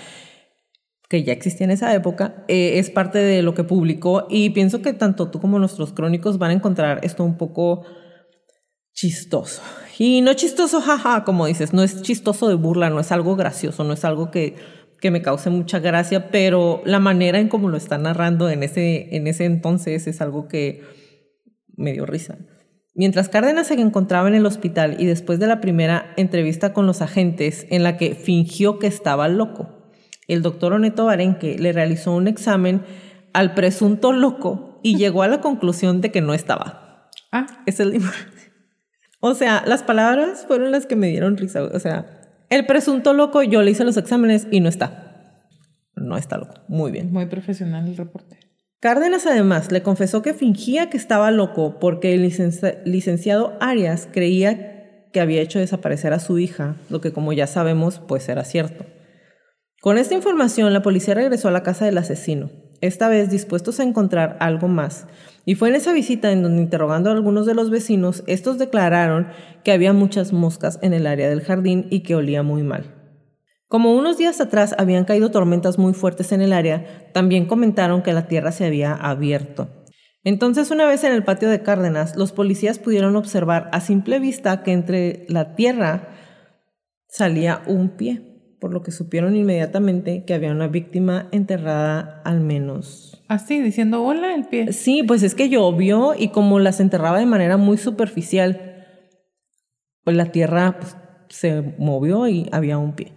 [1.10, 4.81] que ya existía en esa época, eh, es parte de lo que publicó y pienso
[4.81, 7.86] que tanto tú como nuestros crónicos van a encontrar esto un poco
[8.93, 9.62] chistoso.
[9.97, 13.84] Y no chistoso, jaja, como dices, no es chistoso de burla, no es algo gracioso,
[13.84, 14.55] no es algo que,
[14.99, 19.15] que me cause mucha gracia, pero la manera en cómo lo está narrando en ese,
[19.15, 20.81] en ese entonces es algo que
[21.75, 22.38] me dio risa.
[22.93, 27.01] Mientras Cárdenas se encontraba en el hospital y después de la primera entrevista con los
[27.01, 29.91] agentes en la que fingió que estaba loco,
[30.27, 32.84] el doctor Oneto Barenque le realizó un examen
[33.34, 37.12] al presunto loco y llegó a la conclusión de que no estaba.
[37.31, 37.45] Ah.
[37.65, 38.01] Es el
[39.19, 41.63] O sea, las palabras fueron las que me dieron risa.
[41.63, 45.41] O sea, el presunto loco, yo le hice los exámenes y no está.
[45.95, 46.55] No está loco.
[46.67, 47.12] Muy bien.
[47.12, 48.38] Muy profesional el reporte.
[48.79, 52.21] Cárdenas además le confesó que fingía que estaba loco porque el
[52.86, 57.99] licenciado Arias creía que había hecho desaparecer a su hija, lo que como ya sabemos
[58.05, 58.86] pues era cierto.
[59.81, 63.83] Con esta información, la policía regresó a la casa del asesino, esta vez dispuestos a
[63.83, 65.07] encontrar algo más.
[65.45, 69.27] Y fue en esa visita en donde, interrogando a algunos de los vecinos, estos declararon
[69.63, 72.93] que había muchas moscas en el área del jardín y que olía muy mal.
[73.67, 78.13] Como unos días atrás habían caído tormentas muy fuertes en el área, también comentaron que
[78.13, 79.69] la tierra se había abierto.
[80.23, 84.63] Entonces, una vez en el patio de Cárdenas, los policías pudieron observar a simple vista
[84.63, 86.09] que entre la tierra
[87.07, 88.24] salía un pie
[88.59, 93.23] por lo que supieron inmediatamente que había una víctima enterrada al menos.
[93.27, 94.73] Así, diciendo hola el pie.
[94.73, 98.85] Sí, pues es que llovió y como las enterraba de manera muy superficial,
[100.03, 100.95] pues la tierra pues,
[101.29, 103.13] se movió y había un pie.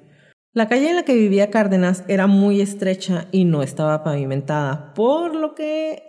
[0.52, 5.36] La calle en la que vivía Cárdenas era muy estrecha y no estaba pavimentada, por
[5.36, 6.02] lo que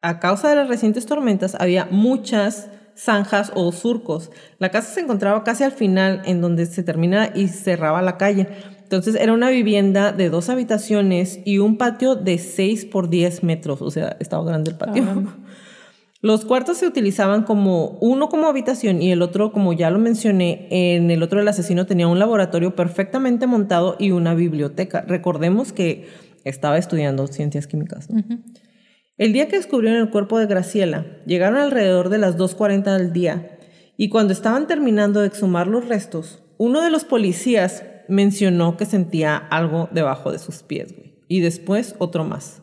[0.00, 2.70] a causa de las recientes tormentas había muchas
[3.02, 4.30] zanjas o surcos.
[4.58, 8.48] La casa se encontraba casi al final, en donde se termina y cerraba la calle.
[8.82, 13.82] Entonces era una vivienda de dos habitaciones y un patio de 6 por 10 metros,
[13.82, 15.04] o sea, estaba grande el patio.
[16.20, 20.68] Los cuartos se utilizaban como uno como habitación y el otro, como ya lo mencioné,
[20.70, 25.00] en el otro el asesino tenía un laboratorio perfectamente montado y una biblioteca.
[25.00, 26.06] Recordemos que
[26.44, 28.08] estaba estudiando ciencias químicas.
[29.22, 33.56] El día que descubrieron el cuerpo de Graciela, llegaron alrededor de las 2.40 del día
[33.96, 39.36] y cuando estaban terminando de exhumar los restos, uno de los policías mencionó que sentía
[39.36, 40.96] algo debajo de sus pies,
[41.28, 42.62] y después otro más.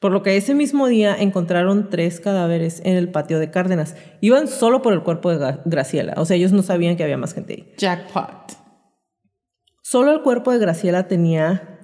[0.00, 3.94] Por lo que ese mismo día encontraron tres cadáveres en el patio de Cárdenas.
[4.20, 7.32] Iban solo por el cuerpo de Graciela, o sea, ellos no sabían que había más
[7.32, 7.74] gente ahí.
[7.78, 8.58] Jackpot.
[9.82, 11.78] Solo el cuerpo de Graciela tenía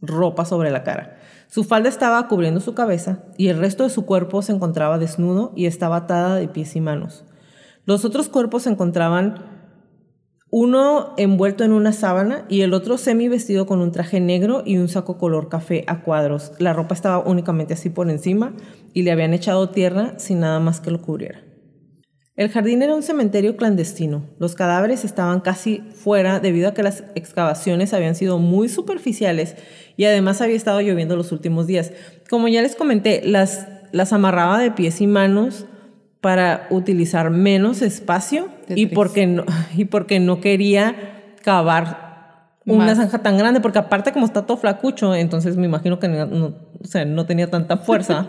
[0.00, 1.19] ropa sobre la cara.
[1.50, 5.52] Su falda estaba cubriendo su cabeza y el resto de su cuerpo se encontraba desnudo
[5.56, 7.24] y estaba atada de pies y manos.
[7.86, 9.60] Los otros cuerpos se encontraban
[10.48, 14.78] uno envuelto en una sábana y el otro semi vestido con un traje negro y
[14.78, 16.52] un saco color café a cuadros.
[16.58, 18.54] La ropa estaba únicamente así por encima
[18.94, 21.49] y le habían echado tierra sin nada más que lo cubriera.
[22.40, 24.22] El jardín era un cementerio clandestino.
[24.38, 29.56] Los cadáveres estaban casi fuera debido a que las excavaciones habían sido muy superficiales
[29.98, 31.92] y además había estado lloviendo los últimos días.
[32.30, 35.66] Como ya les comenté, las, las amarraba de pies y manos
[36.22, 39.44] para utilizar menos espacio y porque, no,
[39.76, 45.14] y porque no quería cavar una zanja tan grande, porque aparte como está todo flacucho,
[45.14, 48.26] entonces me imagino que no, sea, no tenía tanta fuerza.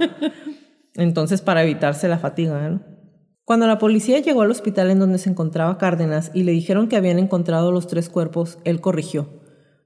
[0.95, 2.90] entonces para evitarse la fatiga, ¿no?
[3.51, 6.95] Cuando la policía llegó al hospital en donde se encontraba Cárdenas y le dijeron que
[6.95, 9.27] habían encontrado los tres cuerpos, él corrigió.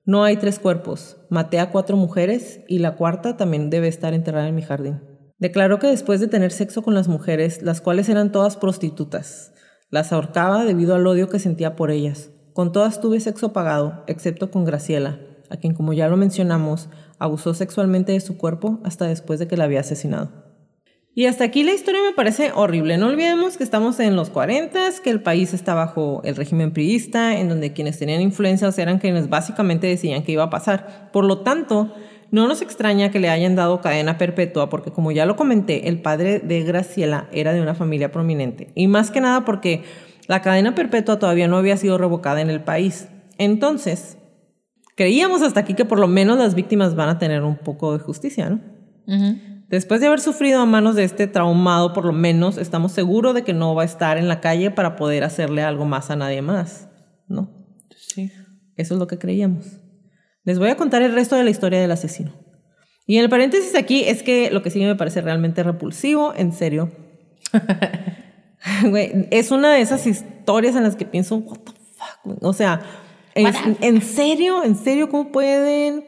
[0.06, 1.18] No hay tres cuerpos.
[1.32, 5.02] Maté a cuatro mujeres y la cuarta también debe estar enterrada en mi jardín.
[5.40, 9.52] Declaró que después de tener sexo con las mujeres, las cuales eran todas prostitutas,
[9.90, 12.30] las ahorcaba debido al odio que sentía por ellas.
[12.54, 15.22] Con todas tuve sexo pagado, excepto con Graciela.
[15.50, 19.58] a quien, como ya lo mencionamos, abusó sexualmente de su cuerpo hasta después de que
[19.58, 20.45] la había asesinado.
[21.18, 22.98] Y hasta aquí la historia me parece horrible.
[22.98, 27.40] No olvidemos que estamos en los 40, que el país está bajo el régimen priista,
[27.40, 31.10] en donde quienes tenían influencias eran quienes básicamente decían que iba a pasar.
[31.14, 31.94] Por lo tanto,
[32.32, 36.02] no nos extraña que le hayan dado cadena perpetua, porque como ya lo comenté, el
[36.02, 38.74] padre de Graciela era de una familia prominente.
[38.76, 39.84] Y más que nada porque
[40.28, 43.08] la cadena perpetua todavía no había sido revocada en el país.
[43.38, 44.18] Entonces,
[44.98, 48.00] creíamos hasta aquí que por lo menos las víctimas van a tener un poco de
[48.00, 48.60] justicia, ¿no?
[49.68, 53.44] Después de haber sufrido a manos de este traumado, por lo menos estamos seguros de
[53.44, 56.42] que no va a estar en la calle para poder hacerle algo más a nadie
[56.42, 56.88] más,
[57.28, 57.50] ¿no?
[57.98, 58.32] Sí.
[58.76, 59.66] Eso es lo que creíamos.
[60.44, 62.34] Les voy a contar el resto de la historia del asesino.
[63.08, 66.52] Y en el paréntesis aquí es que lo que sí me parece realmente repulsivo, en
[66.52, 66.92] serio.
[68.84, 72.82] Güey, es una de esas historias en las que pienso, what the fuck, O sea,
[73.36, 76.04] en, serio, en serio, ¿cómo pueden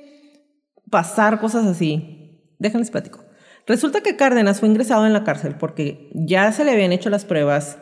[0.90, 2.56] pasar cosas así?
[2.58, 3.27] Déjenles platico.
[3.68, 7.26] Resulta que Cárdenas fue ingresado en la cárcel porque ya se le habían hecho las
[7.26, 7.78] pruebas.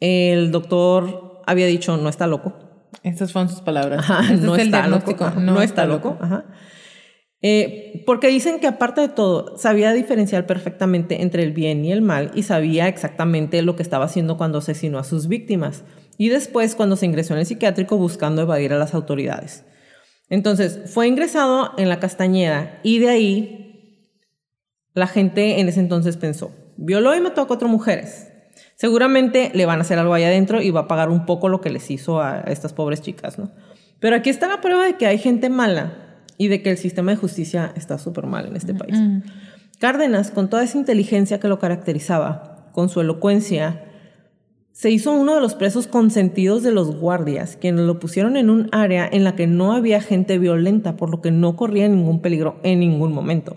[0.00, 2.56] El doctor había dicho, no está loco.
[3.02, 4.06] Estas fueron sus palabras.
[4.40, 6.16] no, está loco, no, está loco.
[6.20, 6.44] Ajá.
[7.40, 12.02] Eh, porque dicen que aparte de todo, sabía diferenciar perfectamente entre el bien y el
[12.02, 15.84] mal y sabía exactamente lo que estaba haciendo cuando asesinó a sus víctimas
[16.16, 19.64] y después cuando se ingresó en el psiquiátrico buscando evadir a las autoridades.
[20.30, 23.67] Entonces, fue ingresado en la Castañeda y de ahí
[24.98, 28.28] la gente en ese entonces pensó, violó y mató a cuatro mujeres.
[28.76, 31.60] Seguramente le van a hacer algo ahí adentro y va a pagar un poco lo
[31.60, 33.50] que les hizo a estas pobres chicas, ¿no?
[33.98, 35.92] Pero aquí está la prueba de que hay gente mala
[36.36, 38.96] y de que el sistema de justicia está súper mal en este país.
[39.80, 43.84] Cárdenas, con toda esa inteligencia que lo caracterizaba, con su elocuencia,
[44.70, 48.68] se hizo uno de los presos consentidos de los guardias, quienes lo pusieron en un
[48.70, 52.60] área en la que no había gente violenta, por lo que no corría ningún peligro
[52.62, 53.56] en ningún momento.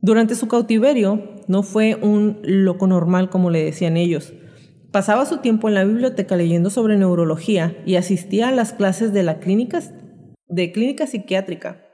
[0.00, 4.32] Durante su cautiverio, no fue un loco normal como le decían ellos.
[4.92, 9.22] Pasaba su tiempo en la biblioteca leyendo sobre neurología y asistía a las clases de
[9.22, 9.80] la clínica
[10.46, 11.84] de clínica psiquiátrica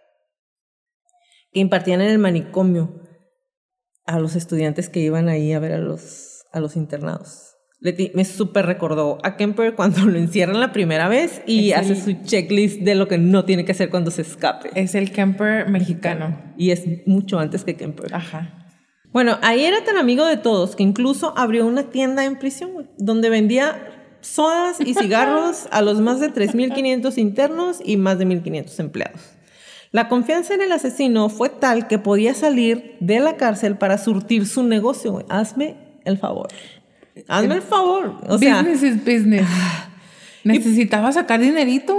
[1.53, 3.01] que impartían en el manicomio
[4.07, 7.54] a los estudiantes que iban ahí a ver a los, a los internados.
[7.81, 12.15] Leti me súper recordó a Kemper cuando lo encierran la primera vez y hace su
[12.25, 14.71] checklist de lo que no tiene que hacer cuando se escape.
[14.75, 16.55] Es el Kemper mexicano.
[16.57, 18.15] Y es mucho antes que Kemper.
[18.15, 18.65] Ajá.
[19.13, 23.31] Bueno, ahí era tan amigo de todos que incluso abrió una tienda en prisión donde
[23.31, 29.21] vendía sodas y cigarros a los más de 3.500 internos y más de 1.500 empleados.
[29.93, 34.49] La confianza en el asesino fue tal que podía salir de la cárcel para surtir
[34.49, 35.25] su negocio.
[35.29, 36.49] Hazme el favor.
[37.29, 38.17] Hazme el favor.
[38.29, 39.47] O business is business.
[40.45, 41.97] Necesitaba sacar dinerito.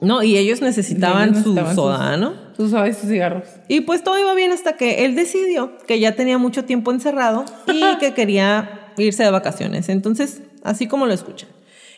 [0.00, 2.34] No, y ellos necesitaban, su soda, ¿no?
[2.56, 3.44] Sus sodas y sus cigarros.
[3.68, 7.44] Y pues todo iba bien hasta que él decidió que ya tenía mucho tiempo encerrado
[7.66, 9.90] y que quería irse de vacaciones.
[9.90, 11.50] Entonces, así como lo escuchan.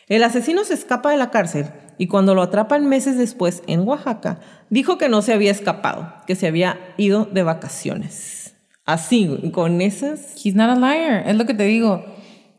[0.07, 4.39] El asesino se escapa de la cárcel y cuando lo atrapan meses después en Oaxaca,
[4.69, 8.53] dijo que no se había escapado, que se había ido de vacaciones.
[8.85, 10.35] Así, con esas...
[10.43, 12.05] He's not a liar, es lo que te digo.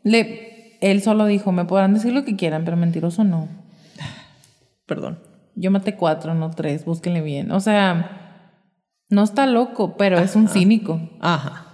[0.07, 3.47] Le, él solo dijo, me podrán decir lo que quieran, pero mentiroso no.
[4.85, 5.19] Perdón.
[5.55, 7.51] Yo maté cuatro, no tres, búsquenle bien.
[7.51, 8.51] O sea,
[9.09, 11.01] no está loco, pero es un cínico.
[11.19, 11.67] Ajá.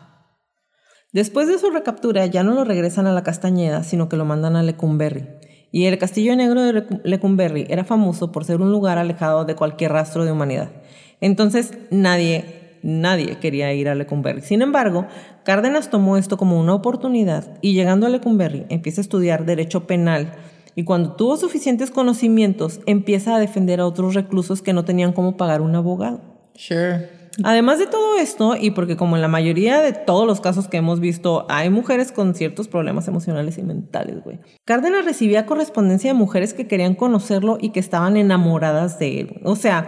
[1.11, 4.55] Después de su recaptura, ya no lo regresan a la Castañeda, sino que lo mandan
[4.55, 5.27] a Lecumberri.
[5.71, 9.91] Y el Castillo Negro de Lecumberri era famoso por ser un lugar alejado de cualquier
[9.91, 10.71] rastro de humanidad.
[11.19, 14.41] Entonces nadie, nadie quería ir a Lecumberri.
[14.41, 15.07] Sin embargo,
[15.43, 20.33] Cárdenas tomó esto como una oportunidad y llegando a Lecumberri empieza a estudiar Derecho Penal
[20.75, 25.37] y cuando tuvo suficientes conocimientos empieza a defender a otros reclusos que no tenían cómo
[25.37, 26.21] pagar un abogado.
[26.55, 27.23] Sure.
[27.43, 30.77] Además de todo esto, y porque como en la mayoría de todos los casos que
[30.77, 34.39] hemos visto, hay mujeres con ciertos problemas emocionales y mentales, güey.
[34.65, 39.41] Cárdenas recibía correspondencia de mujeres que querían conocerlo y que estaban enamoradas de él.
[39.45, 39.87] O sea,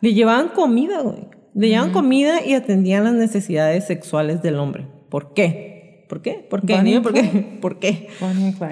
[0.00, 1.28] le llevaban comida, güey.
[1.56, 4.86] Le llevaban comida y atendían las necesidades sexuales del hombre.
[5.08, 6.04] ¿Por qué?
[6.06, 6.46] ¿Por qué?
[6.48, 7.00] ¿Por qué?
[7.02, 7.58] ¿Por qué?
[7.62, 8.08] ¿Por qué?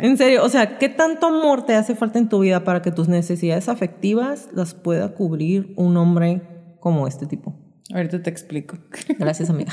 [0.03, 2.92] En serio, o sea, ¿qué tanto amor te hace falta en tu vida para que
[2.92, 6.42] tus necesidades afectivas las pueda cubrir un hombre
[6.79, 7.55] como este tipo?
[7.94, 8.77] Ahorita te explico.
[9.18, 9.73] Gracias, amiga.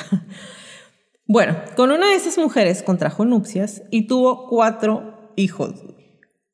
[1.28, 5.84] Bueno, con una de esas mujeres contrajo nupcias y tuvo cuatro hijos.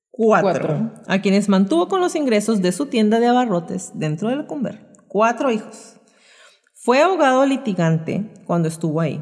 [0.10, 4.48] Cuatro, A quienes mantuvo con los ingresos de su tienda de abarrotes dentro de la
[4.48, 4.88] Cumber.
[5.08, 5.97] Cuatro hijos.
[6.80, 9.20] Fue abogado litigante cuando estuvo ahí.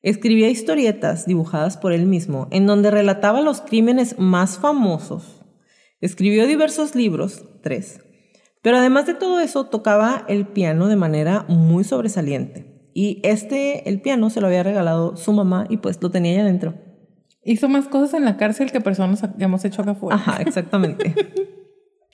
[0.00, 5.44] Escribía historietas dibujadas por él mismo en donde relataba los crímenes más famosos.
[6.00, 8.00] Escribió diversos libros, tres,
[8.62, 12.90] Pero además de todo eso, tocaba el piano de manera muy sobresaliente.
[12.94, 16.38] Y este, el piano, se lo había regalado su mamá y pues lo tenía ahí
[16.38, 16.74] adentro.
[17.44, 20.16] Hizo más cosas en la cárcel que personas que hemos hecho acá afuera.
[20.16, 21.14] Ajá, exactamente.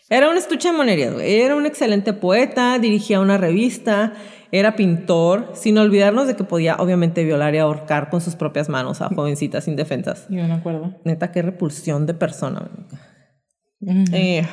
[0.09, 1.41] Era un estuche de monerías, güey.
[1.41, 4.15] Era un excelente poeta, dirigía una revista,
[4.51, 9.01] era pintor, sin olvidarnos de que podía obviamente violar y ahorcar con sus propias manos
[9.01, 10.27] a jovencitas indefensas.
[10.31, 11.01] Yo me acuerdo.
[11.05, 12.71] Neta, qué repulsión de persona.
[14.13, 14.47] Eh,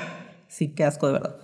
[0.48, 1.36] sí, qué asco de verdad.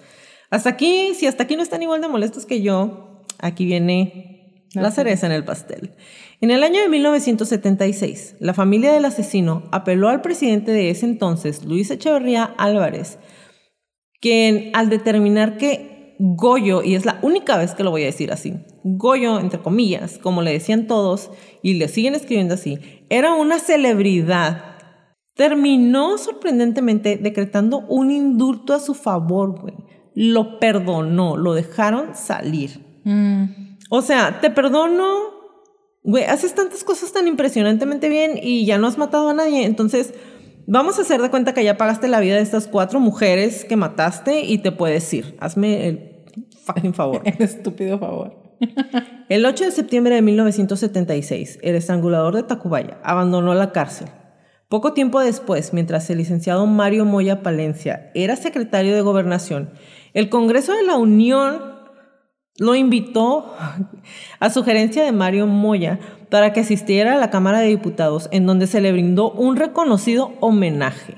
[0.49, 4.91] Hasta aquí, si hasta aquí no están igual de molestos que yo, aquí viene la
[4.91, 5.93] cereza en el pastel.
[6.41, 11.63] En el año de 1976, la familia del asesino apeló al presidente de ese entonces,
[11.63, 13.19] Luis Echeverría Álvarez,
[14.25, 18.31] quien al determinar que Goyo, y es la única vez que lo voy a decir
[18.31, 21.29] así, Goyo, entre comillas, como le decían todos,
[21.61, 24.77] y le siguen escribiendo así, era una celebridad,
[25.35, 29.75] terminó sorprendentemente decretando un indulto a su favor, güey.
[30.15, 32.79] Lo perdonó, lo dejaron salir.
[33.03, 33.75] Mm.
[33.91, 35.19] O sea, te perdono,
[36.01, 40.15] güey, haces tantas cosas tan impresionantemente bien y ya no has matado a nadie, entonces
[40.67, 43.75] Vamos a hacer de cuenta que ya pagaste la vida de estas cuatro mujeres que
[43.75, 45.35] mataste y te puedes ir.
[45.39, 46.25] Hazme el
[46.65, 47.21] fucking favor.
[47.25, 48.45] El estúpido favor.
[49.29, 54.07] el 8 de septiembre de 1976, el estrangulador de Tacubaya abandonó la cárcel.
[54.69, 59.71] Poco tiempo después, mientras el licenciado Mario Moya Palencia era secretario de Gobernación,
[60.13, 61.75] el Congreso de la Unión
[62.57, 63.53] lo invitó
[64.39, 65.99] a sugerencia de Mario Moya
[66.35, 70.33] para que asistiera a la Cámara de Diputados, en donde se le brindó un reconocido
[70.41, 71.13] homenaje.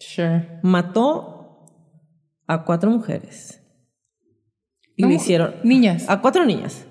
[0.00, 0.58] Sure.
[0.64, 1.64] Mató
[2.48, 3.62] a cuatro mujeres.
[4.96, 5.54] Y le hicieron.
[5.62, 6.06] Niñas.
[6.08, 6.86] A cuatro niñas.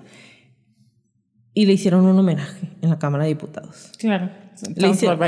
[1.52, 3.92] Y le hicieron un homenaje en la Cámara de Diputados.
[3.98, 4.30] Claro.
[4.74, 5.18] Le hicieron,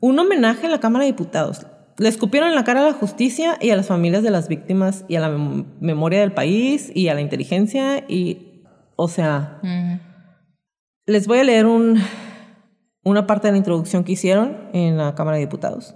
[0.00, 1.66] un homenaje en la Cámara de Diputados.
[1.98, 5.04] Le escupieron en la cara a la justicia y a las familias de las víctimas
[5.06, 8.62] y a la memoria del país y a la inteligencia y,
[8.96, 9.60] o sea,
[11.06, 12.00] les voy a leer un,
[13.04, 15.94] una parte de la introducción que hicieron en la Cámara de Diputados.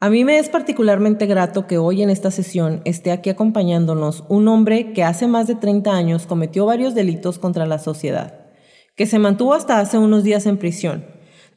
[0.00, 4.48] A mí me es particularmente grato que hoy en esta sesión esté aquí acompañándonos un
[4.48, 8.46] hombre que hace más de 30 años cometió varios delitos contra la sociedad,
[8.96, 11.06] que se mantuvo hasta hace unos días en prisión.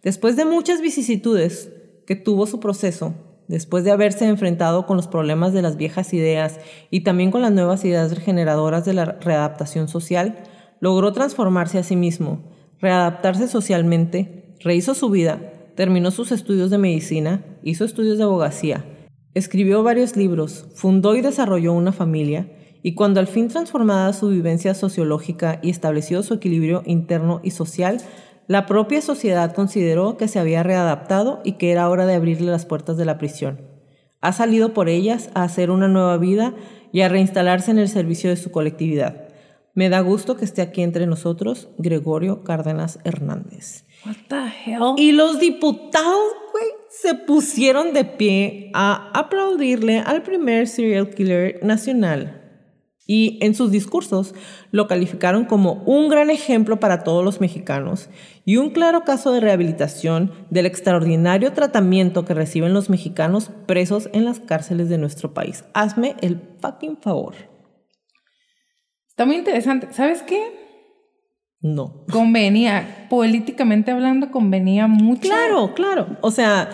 [0.03, 1.71] Después de muchas vicisitudes,
[2.05, 3.15] que tuvo su proceso,
[3.47, 6.59] después de haberse enfrentado con los problemas de las viejas ideas
[6.91, 10.43] y también con las nuevas ideas regeneradoras de la readaptación social,
[10.79, 12.43] logró transformarse a sí mismo,
[12.79, 18.85] readaptarse socialmente, rehizo su vida, terminó sus estudios de medicina, hizo estudios de abogacía,
[19.33, 22.51] escribió varios libros, fundó y desarrolló una familia,
[22.81, 28.01] y cuando al fin transformada su vivencia sociológica y estableció su equilibrio interno y social,
[28.47, 32.65] la propia sociedad consideró que se había readaptado y que era hora de abrirle las
[32.65, 33.61] puertas de la prisión.
[34.21, 36.53] Ha salido por ellas a hacer una nueva vida
[36.91, 39.28] y a reinstalarse en el servicio de su colectividad.
[39.79, 43.85] Me da gusto que esté aquí entre nosotros Gregorio Cárdenas Hernández.
[44.05, 44.95] What the hell?
[44.97, 52.41] Y los diputados, güey, se pusieron de pie a aplaudirle al primer serial killer nacional
[53.07, 54.35] y en sus discursos
[54.71, 58.09] lo calificaron como un gran ejemplo para todos los mexicanos
[58.43, 64.25] y un claro caso de rehabilitación del extraordinario tratamiento que reciben los mexicanos presos en
[64.25, 65.63] las cárceles de nuestro país.
[65.73, 67.35] Hazme el fucking favor.
[69.19, 69.89] Está muy interesante.
[69.91, 70.41] ¿Sabes qué?
[71.59, 72.05] No.
[72.09, 75.23] Convenía, políticamente hablando, convenía mucho.
[75.23, 76.15] Claro, claro.
[76.21, 76.69] O sea,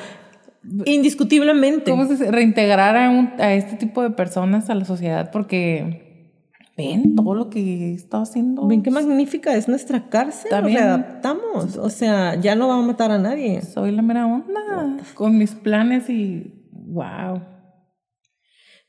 [0.86, 1.90] indiscutiblemente.
[1.90, 5.32] ¿Cómo se reintegrar a, a este tipo de personas a la sociedad?
[5.32, 6.30] Porque
[6.78, 8.68] ven todo lo que está haciendo.
[8.68, 10.52] Ven qué magnífica es nuestra cárcel.
[10.52, 10.84] También.
[10.84, 11.78] adaptamos.
[11.78, 13.64] O sea, ya no va a matar a nadie.
[13.64, 15.04] Soy la mera onda.
[15.16, 16.54] Con mis planes y.
[16.72, 17.42] ¡Wow!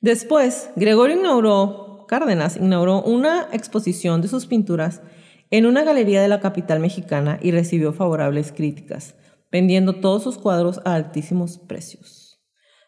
[0.02, 5.02] Después, Gregorio inauguró, Cárdenas inauguró una exposición de sus pinturas
[5.50, 9.14] en una galería de la capital mexicana y recibió favorables críticas,
[9.52, 12.40] vendiendo todos sus cuadros a altísimos precios.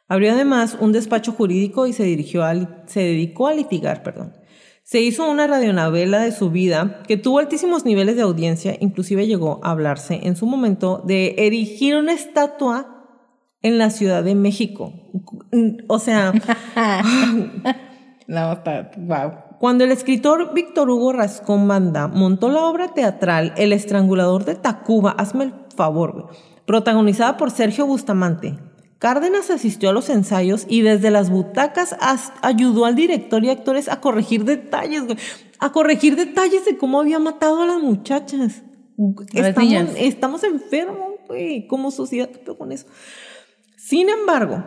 [0.08, 2.42] Abrió además un despacho jurídico y se, dirigió
[2.86, 4.34] se dedicó a litigar perdón,
[4.88, 9.60] se hizo una radionovela de su vida que tuvo altísimos niveles de audiencia, inclusive llegó
[9.62, 13.04] a hablarse en su momento de erigir una estatua
[13.60, 14.94] en la Ciudad de México.
[15.88, 16.32] O sea,
[18.28, 18.62] no,
[18.98, 19.32] wow.
[19.58, 25.10] Cuando el escritor Víctor Hugo Rascón Banda montó la obra teatral El estrangulador de Tacuba,
[25.12, 26.28] hazme el favor,
[26.66, 28.58] protagonizada por Sergio Bustamante,
[28.98, 31.96] Cárdenas asistió a los ensayos y desde las butacas
[32.42, 35.04] ayudó al director y actores a corregir detalles,
[35.60, 38.62] A corregir detalles de cómo había matado a las muchachas.
[39.32, 42.86] Estamos, estamos, enfermos, güey, como sociedad, con eso?
[43.76, 44.64] Sin embargo,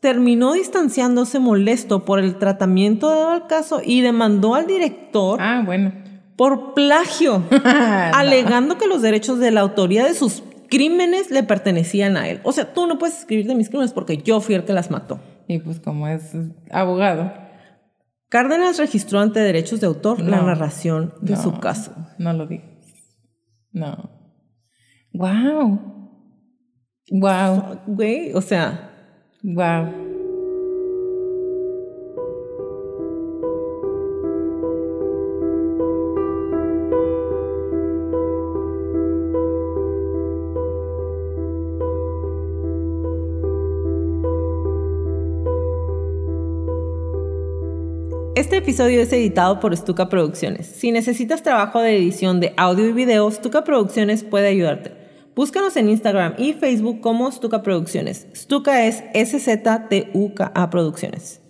[0.00, 5.92] terminó distanciándose molesto por el tratamiento dado al caso y demandó al director Ah, bueno.
[6.36, 7.42] por plagio,
[8.12, 12.40] alegando que los derechos de la autoría de sus crímenes le pertenecían a él.
[12.44, 14.90] O sea, tú no puedes escribir de mis crímenes porque yo fui el que las
[14.90, 15.18] mató.
[15.48, 16.32] Y pues como es
[16.70, 17.32] abogado.
[18.28, 21.92] Cárdenas registró ante derechos de autor la narración de No, su caso.
[22.18, 22.66] No lo digas.
[23.72, 24.10] No.
[25.12, 25.80] Wow.
[27.12, 27.80] Wow.
[27.86, 28.90] Güey, o sea,
[29.42, 30.06] Wow.
[48.36, 50.66] Este episodio es editado por Stuka Producciones.
[50.66, 54.95] Si necesitas trabajo de edición de audio y video, Stuka Producciones puede ayudarte.
[55.36, 58.26] Búscanos en Instagram y Facebook como Stuka Producciones.
[58.34, 61.42] Stuka es S-Z-T-U-K-A Producciones.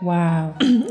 [0.00, 0.54] Wow.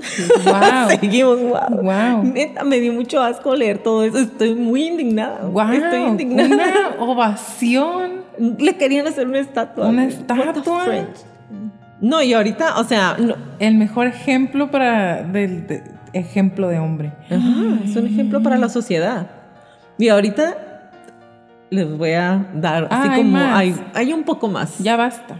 [0.45, 0.89] Wow.
[0.89, 1.81] Seguimos, wow.
[1.81, 2.23] Wow.
[2.23, 4.19] Neta, me dio mucho asco leer todo eso.
[4.19, 5.41] Estoy muy indignada.
[5.47, 5.71] Wow.
[5.71, 6.47] Estoy indignada.
[6.55, 8.21] Una ovación.
[8.59, 9.87] Le querían hacer una estatua.
[9.87, 10.85] Una estatua.
[11.99, 13.35] No, y ahorita, o sea, no.
[13.57, 17.11] El mejor ejemplo para del de- ejemplo de hombre.
[17.25, 19.31] Ajá, es un ejemplo para la sociedad.
[19.99, 20.91] Y ahorita
[21.69, 24.79] les voy a dar así Ah, como hay, hay un poco más.
[24.79, 25.37] Ya basta.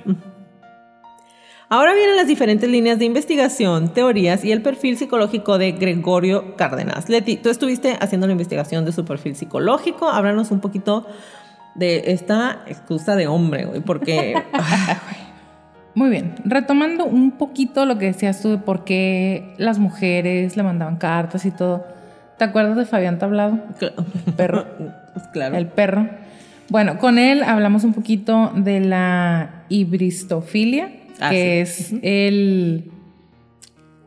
[1.70, 7.10] Ahora vienen las diferentes líneas de investigación, teorías y el perfil psicológico de Gregorio Cárdenas.
[7.10, 10.10] Leti, tú estuviste haciendo la investigación de su perfil psicológico.
[10.10, 11.08] Háblanos un poquito
[11.76, 14.36] de esta excusa de hombre, güey, porque
[15.96, 16.36] Muy bien.
[16.46, 21.46] Retomando un poquito lo que decías tú de por qué las mujeres le mandaban cartas
[21.46, 21.86] y todo.
[22.40, 23.60] ¿Te acuerdas de Fabián Tablado?
[23.80, 23.94] cl-
[24.36, 24.66] Perro.
[25.34, 25.56] claro.
[25.56, 26.10] El perro.
[26.70, 30.90] Bueno, con él hablamos un poquito de la hibristofilia,
[31.22, 31.96] Ah, que sí.
[31.98, 32.92] es el.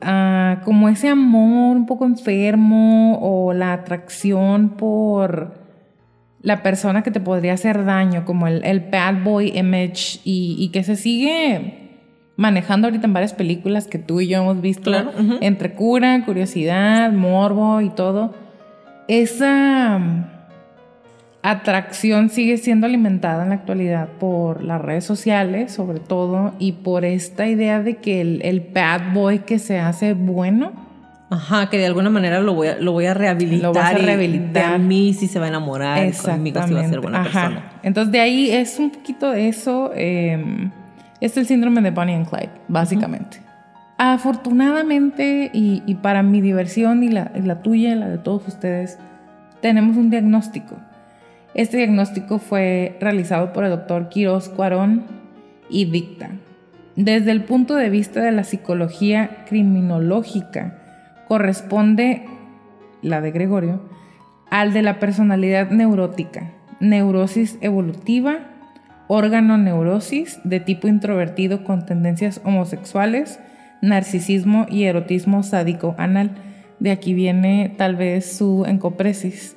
[0.00, 5.60] ah, como ese amor un poco enfermo o la atracción por
[6.40, 10.70] la persona que te podría hacer daño, como el, el bad boy image y, y
[10.70, 11.81] que se sigue
[12.42, 17.12] manejando ahorita en varias películas que tú y yo hemos visto, Claro, entre cura, curiosidad,
[17.12, 18.34] morbo y todo.
[19.06, 20.24] Esa mm,
[21.42, 27.04] atracción sigue siendo alimentada en la actualidad por las redes sociales, sobre todo, y por
[27.04, 30.72] esta idea de que el, el bad boy que se hace bueno,
[31.30, 33.62] Ajá, que de alguna manera lo voy a, lo voy a rehabilitar.
[33.68, 34.72] Lo vas a y rehabilitar.
[34.72, 36.06] De mí sí se va a enamorar.
[36.06, 37.30] y Conmigo sí va a ser buena Ajá.
[37.48, 37.72] persona.
[37.82, 39.92] Entonces de ahí es un poquito de eso.
[39.94, 40.68] eh,
[41.22, 43.40] es el síndrome de Bonnie and Clyde, básicamente.
[43.96, 48.48] Afortunadamente, y, y para mi diversión y la, y la tuya y la de todos
[48.48, 48.98] ustedes,
[49.60, 50.76] tenemos un diagnóstico.
[51.54, 55.04] Este diagnóstico fue realizado por el doctor Quiroz Cuarón
[55.70, 56.30] y dicta.
[56.96, 60.78] Desde el punto de vista de la psicología criminológica,
[61.28, 62.26] corresponde,
[63.00, 63.82] la de Gregorio,
[64.50, 66.50] al de la personalidad neurótica,
[66.80, 68.40] neurosis evolutiva,
[69.12, 73.38] órgano neurosis de tipo introvertido con tendencias homosexuales,
[73.82, 76.30] narcisismo y erotismo sádico anal.
[76.78, 79.56] De aquí viene tal vez su encopresis,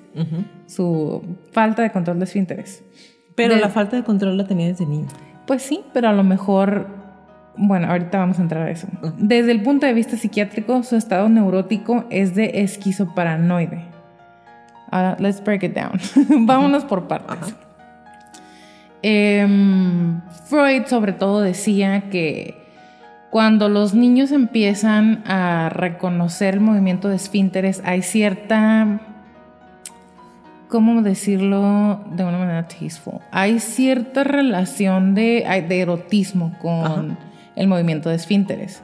[0.68, 2.84] su falta de control de esfínteres.
[3.36, 5.08] Pero De- la falta de control la tenía desde niño.
[5.48, 6.88] Pues sí, pero a lo mejor,
[7.58, 8.88] bueno, ahorita vamos a entrar a eso.
[9.18, 13.84] Desde el punto de vista psiquiátrico, su estado neurótico es de esquizoparanoide.
[14.92, 16.00] Ahora, let's break it down.
[16.46, 17.56] Vámonos por partes.
[19.08, 22.56] Em, Freud sobre todo decía que
[23.30, 29.00] cuando los niños empiezan a reconocer el movimiento de esfínteres, hay cierta
[30.70, 33.20] ¿cómo decirlo de una manera tasteful?
[33.30, 37.06] Hay cierta relación de, erotismo con Ajá.
[37.56, 38.82] el movimiento de esfínteres.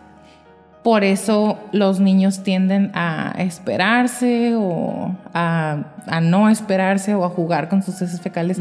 [0.84, 7.70] Por eso los niños tienden a esperarse o a, a no esperarse o a jugar
[7.70, 8.60] con sus heces fecales.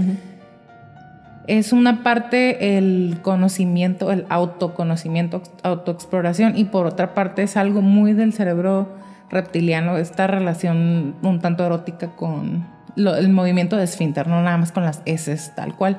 [1.47, 8.12] Es una parte el conocimiento, el autoconocimiento, autoexploración y por otra parte es algo muy
[8.12, 8.88] del cerebro
[9.30, 12.66] reptiliano, esta relación un tanto erótica con
[12.97, 15.99] lo- el movimiento de esfínter, no nada más con las heces tal cual.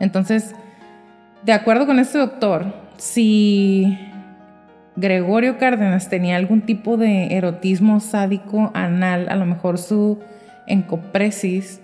[0.00, 0.54] Entonces,
[1.44, 3.98] de acuerdo con este doctor, si
[4.96, 10.20] Gregorio Cárdenas tenía algún tipo de erotismo sádico anal, a lo mejor su
[10.66, 11.80] encopresis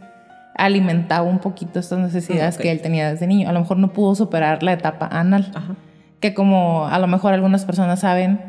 [0.58, 3.48] alimentaba un poquito estas necesidades que él tenía desde niño.
[3.48, 5.76] A lo mejor no pudo superar la etapa anal, Ajá.
[6.20, 8.40] que como a lo mejor algunas personas saben,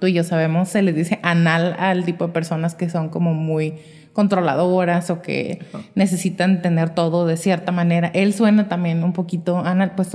[0.00, 3.34] tú y yo sabemos, se les dice anal al tipo de personas que son como
[3.34, 3.74] muy
[4.12, 5.58] controladoras o que
[5.94, 8.10] necesitan tener todo de cierta manera.
[8.14, 10.12] Él suena también un poquito anal, pues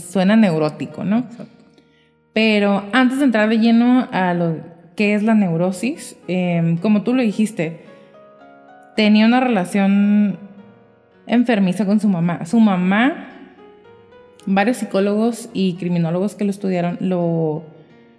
[0.00, 1.26] suena neurótico, ¿no?
[2.32, 4.56] Pero antes de entrar de lleno a lo
[4.96, 7.84] que es la neurosis, em, como tú lo dijiste,
[8.96, 10.38] tenía una relación
[11.26, 12.44] enfermiza con su mamá.
[12.44, 13.28] Su mamá,
[14.46, 17.64] varios psicólogos y criminólogos que lo estudiaron lo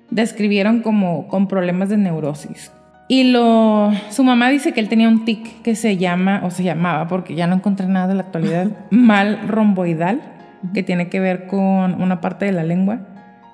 [0.10, 2.72] describieron como con problemas de neurosis.
[3.08, 6.64] Y lo, su mamá dice que él tenía un tic que se llama, o se
[6.64, 10.22] llamaba, porque ya no encontré nada de la actualidad, mal romboidal,
[10.74, 13.02] que tiene que ver con una parte de la lengua,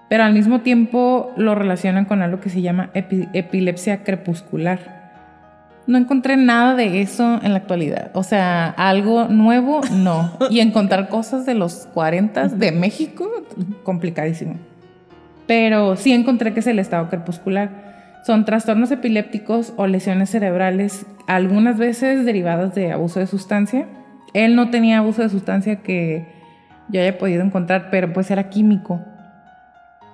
[0.08, 4.99] pero al mismo tiempo lo relacionan con algo que se llama epilepsia crepuscular
[5.88, 8.12] no encontré nada de eso en la actualidad.
[8.14, 10.32] O sea, algo nuevo, no.
[10.52, 13.28] Y encontrar cosas de los 40 de México,
[13.84, 14.56] complicadísimo.
[15.48, 17.90] Pero sí encontré que es el estado crepuscular.
[18.24, 23.88] Son trastornos epilépticos o lesiones cerebrales, algunas veces derivadas de abuso de sustancia.
[24.34, 26.28] Él no tenía abuso de sustancia que
[26.90, 29.00] yo haya podido encontrar, pero pues era químico.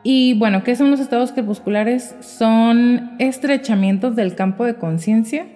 [0.03, 2.15] Y bueno, ¿qué son los estados crepusculares?
[2.21, 5.47] Son estrechamientos del campo de conciencia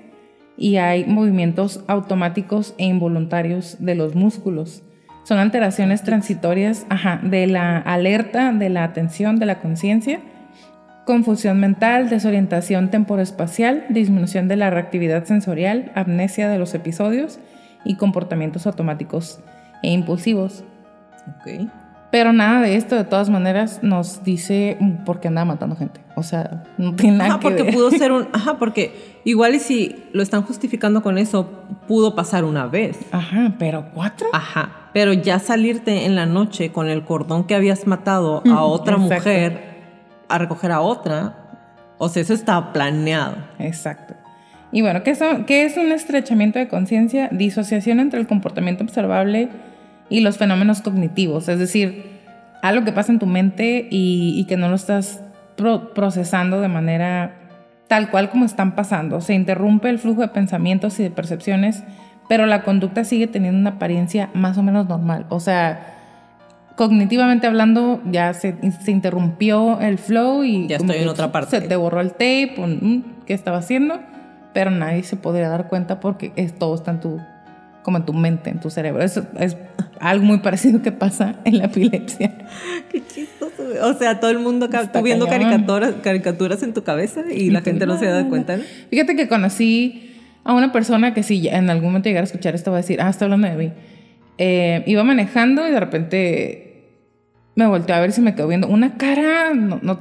[0.59, 4.83] y hay movimientos automáticos e involuntarios de los músculos.
[5.23, 6.85] Son alteraciones transitorias
[7.23, 10.19] de la alerta, de la atención, de la conciencia,
[11.05, 17.39] confusión mental, desorientación temporoespacial, disminución de la reactividad sensorial, amnesia de los episodios
[17.85, 19.39] y comportamientos automáticos
[19.81, 20.65] e impulsivos.
[22.11, 26.01] Pero nada de esto, de todas maneras, nos dice por qué andaba matando gente.
[26.15, 28.27] O sea, no tiene nada ajá, porque pudo ser un.
[28.33, 31.49] Ajá, porque igual y si lo están justificando con eso,
[31.87, 32.97] pudo pasar una vez.
[33.11, 34.27] Ajá, pero cuatro.
[34.33, 38.97] Ajá, pero ya salirte en la noche con el cordón que habías matado a otra
[38.97, 39.69] mujer
[40.27, 41.35] a recoger a otra,
[41.97, 43.35] o sea, eso estaba planeado.
[43.59, 44.15] Exacto.
[44.71, 47.29] Y bueno, ¿qué, son, qué es un estrechamiento de conciencia?
[47.31, 49.49] Disociación entre el comportamiento observable
[50.09, 52.19] y los fenómenos cognitivos, es decir,
[52.61, 55.23] algo que pasa en tu mente y, que no lo estás
[55.93, 57.35] procesando de manera
[57.87, 59.21] tal cual como están pasando.
[59.21, 61.83] Se interrumpe el flujo de pensamientos y de percepciones,
[62.27, 65.25] pero la conducta sigue teniendo una apariencia más o menos normal.
[65.29, 65.95] O sea,
[66.75, 68.55] cognitivamente hablando, ya se,
[68.87, 70.67] interrumpió el flow y...
[70.67, 71.59] Ya estoy en otra parte.
[71.59, 72.55] Se te borró el tape,
[73.25, 73.99] ¿qué estaba haciendo?
[74.53, 77.19] Pero nadie se podría dar cuenta porque es, todo está en tu
[77.89, 79.01] como en tu mente, en tu cerebro.
[79.01, 79.57] Eso es
[79.99, 82.37] algo muy parecido que pasa en la epilepsia.
[82.91, 83.63] Qué chistoso.
[83.81, 87.87] O sea, todo el mundo tú viendo caricaturas, caricaturas en tu cabeza y, la gente
[87.87, 88.59] no se da cuenta.
[88.91, 90.11] Fíjate que conocí
[90.43, 93.01] a una persona que si en algún momento llegara a escuchar esto va a decir,
[93.01, 93.71] ah, está hablando de mí.
[94.37, 96.99] Eh, iba manejando y de repente
[97.55, 99.99] me volteó a ver si me quedó viendo una cara, no, no,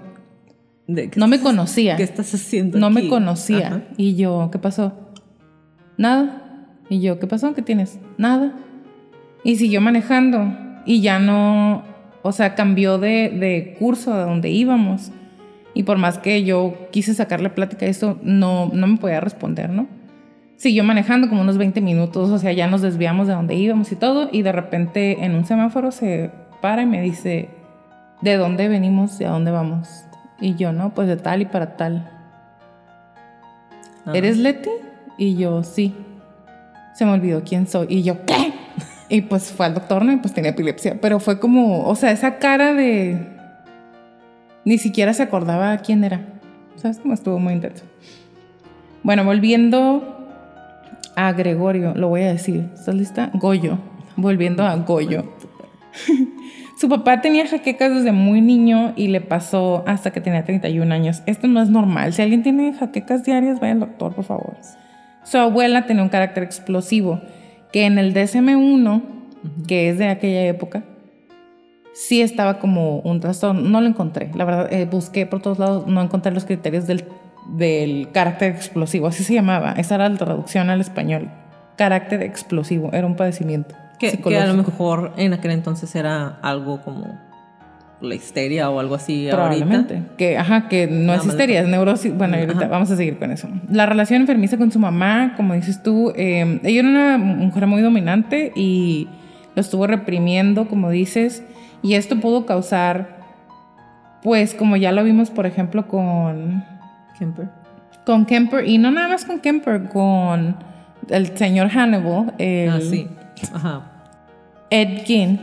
[1.17, 1.97] no me conocía.
[1.97, 2.79] ¿Qué estás haciendo?
[2.79, 3.89] No me conocía.
[3.97, 4.93] Y yo, ¿qué pasó?
[5.97, 6.48] Nada.
[6.89, 7.55] Y yo, ¿qué pasó?
[7.55, 7.99] ¿Qué tienes?
[8.17, 8.53] Nada.
[9.45, 10.53] Y siguió manejando
[10.87, 11.83] y ya no,
[12.23, 15.13] o sea, cambió de, de curso de donde íbamos.
[15.75, 19.71] Y por más que yo quise sacarle plática a eso, no, no me podía responder,
[19.71, 19.87] ¿no?
[20.57, 23.97] Siguió manejando como unos 20 minutos, o sea, ya nos desviamos de donde íbamos y
[23.97, 27.49] todo, y de repente en un semáforo se para y me dice,
[28.23, 29.89] ¿de dónde venimos y a dónde vamos?
[30.41, 32.11] Y yo, no, pues de tal y para tal.
[34.13, 34.71] ¿Eres Leti?
[35.17, 35.95] Y yo, sí
[36.99, 37.87] se me olvidó quién soy.
[37.91, 38.53] Y yo, ¿qué?
[39.09, 40.11] Y pues fue al doctor, ¿no?
[40.11, 41.01] Y pues tenía epilepsia.
[41.01, 43.25] Pero fue como, o sea, esa cara de...
[44.65, 46.27] Ni siquiera se acordaba quién era.
[46.75, 47.85] ¿Sabes cómo estuvo muy intenso?
[49.05, 50.29] Bueno, volviendo
[51.15, 52.69] a Gregorio, lo voy a decir.
[52.75, 53.31] ¿Estás lista?
[53.33, 53.79] Goyo.
[54.17, 55.23] Volviendo a Goyo.
[56.81, 61.23] Su papá tenía jaquecas desde muy niño y le pasó hasta que tenía 31 años.
[61.27, 62.13] Esto no es normal.
[62.13, 64.57] Si alguien tiene jaquecas diarias, vaya al doctor, por favor.
[65.29, 67.21] Su abuela tenía un carácter explosivo,
[67.71, 69.03] que en el DSM-1,
[69.67, 70.85] que es de aquella época,
[71.93, 73.61] sí estaba como un trastorno.
[73.61, 77.05] No lo encontré, la verdad, eh, busqué por todos lados, no encontré los criterios del,
[77.59, 81.29] del carácter explosivo, así se llamaba, esa era la traducción al español.
[81.77, 83.75] Carácter explosivo, era un padecimiento.
[83.99, 87.21] Que, que a lo mejor en aquel entonces era algo como
[88.01, 89.95] la histeria o algo así Probablemente.
[89.95, 90.17] Ahorita.
[90.17, 92.17] Que, ajá, que no es histeria, es neurosis.
[92.17, 93.49] Bueno, ahorita vamos a seguir con eso.
[93.71, 97.83] La relación enfermiza con su mamá, como dices tú, eh, ella era una mujer muy
[97.83, 99.09] dominante y
[99.55, 101.43] lo estuvo reprimiendo, como dices,
[101.83, 103.19] y esto pudo causar,
[104.23, 106.65] pues, como ya lo vimos, por ejemplo, con...
[107.19, 107.49] Kemper.
[108.07, 110.57] Con Kemper, y no nada más con Kemper, con
[111.09, 112.33] el señor Hannibal.
[112.39, 113.09] El, ah, sí.
[113.53, 113.98] Ajá
[114.71, 115.41] Ed Gein,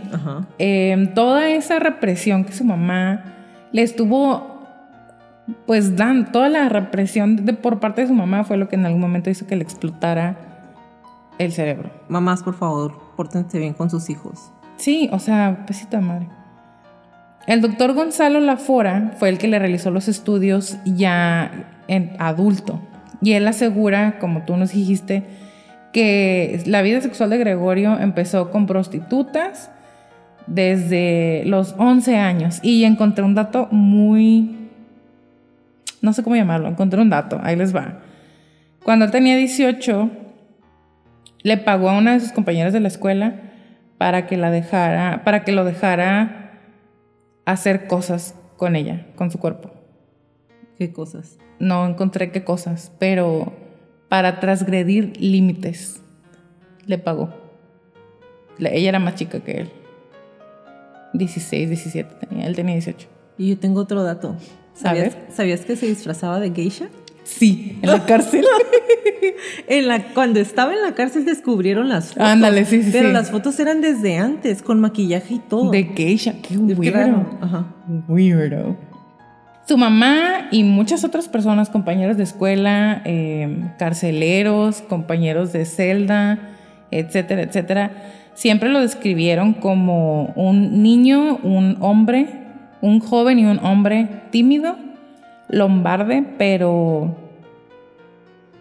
[0.60, 3.24] em, toda esa represión que su mamá
[3.72, 4.56] le estuvo
[5.66, 8.86] pues dan toda la represión de, por parte de su mamá fue lo que en
[8.86, 10.38] algún momento hizo que le explotara
[11.38, 11.92] el cerebro.
[12.08, 14.52] Mamás, por favor, pórtense bien con sus hijos.
[14.78, 16.30] Sí, o sea, pesito de madre.
[17.48, 21.52] El doctor Gonzalo Lafora fue el que le realizó los estudios ya
[21.88, 22.82] en adulto.
[23.22, 25.24] Y él asegura, como tú nos dijiste,
[25.96, 29.72] que la vida sexual de Gregorio empezó con prostitutas
[30.46, 32.60] desde los 11 años.
[32.62, 34.58] Y encontré un dato muy...
[36.02, 38.00] No sé cómo llamarlo, encontré un dato, ahí les va.
[38.84, 40.10] Cuando él tenía 18,
[41.44, 43.36] le pagó a una de sus compañeras de la escuela
[43.98, 46.60] para que la dejara, para que lo dejara
[47.46, 49.72] hacer cosas con ella, con su cuerpo.
[50.78, 51.38] ¿Qué cosas?
[51.58, 53.54] No encontré qué cosas, pero
[54.10, 56.02] para transgredir límites
[56.86, 57.30] le pagó.
[58.60, 59.72] ella era más chica que él.
[61.14, 63.08] 16, 17 tenía, él tenía 18.
[63.38, 64.36] Y yo tengo otro dato.
[64.74, 66.90] ¿Sabías, ¿Sabías que se disfrazaba de geisha?
[67.24, 68.46] Sí, en la cárcel.
[69.68, 72.28] en la, cuando estaba en la cárcel descubrieron las fotos.
[72.28, 72.90] Ándale, sí, sí.
[72.92, 75.72] Pero las fotos eran desde antes, con maquillaje y todo.
[75.72, 77.26] De geisha, qué weirdo.
[77.42, 77.74] Ajá.
[78.08, 78.78] Weirdo.
[79.68, 86.38] Su mamá y muchas otras personas, compañeros de escuela, em, carceleros, compañeros de celda,
[86.92, 87.92] etcétera, etcétera,
[88.36, 92.28] siempre lo describieron como un niño, un hombre,
[92.82, 94.76] un joven y un hombre tímido,
[95.50, 97.16] lombarde, pero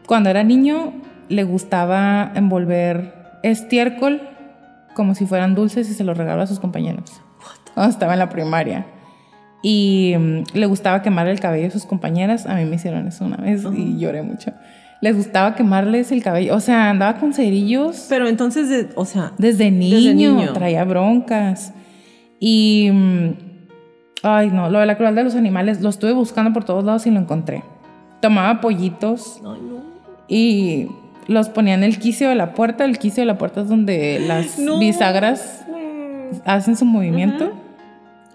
[0.06, 0.94] cuando era niño
[1.28, 4.22] le gustaba envolver estiércol
[4.94, 7.20] como si fueran dulces y se los regalaba a sus compañeros.
[7.74, 8.86] Cuando estaba en la primaria.
[9.64, 12.44] Y mm, le gustaba quemar el cabello a sus compañeras.
[12.46, 14.52] A mí me hicieron eso una vez y lloré mucho.
[15.00, 16.54] Les gustaba quemarles el cabello.
[16.54, 18.04] O sea, andaba con cerillos.
[18.10, 19.32] Pero entonces, o sea.
[19.38, 20.52] Desde niño, desde niño.
[20.52, 21.72] Traía broncas.
[22.38, 22.90] Y.
[22.92, 23.30] Mm,
[24.22, 24.68] ay, no.
[24.68, 27.18] Lo de la crueldad de los animales lo estuve buscando por todos lados y lo
[27.18, 27.62] encontré.
[28.20, 29.40] Tomaba pollitos.
[29.46, 29.94] Ay, no
[30.28, 30.88] y
[31.26, 32.84] los ponía en el quicio de la puerta.
[32.84, 35.64] El quicio de la puerta es donde las bisagras
[36.44, 37.52] hacen su movimiento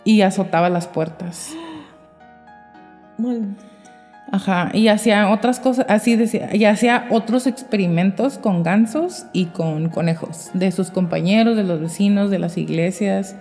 [0.10, 1.52] y azotaba las puertas.
[4.32, 9.90] Ajá, y hacía otras cosas, así decía, y hacía otros experimentos con gansos y con
[9.90, 13.36] conejos, de sus compañeros, de los vecinos, de las iglesias,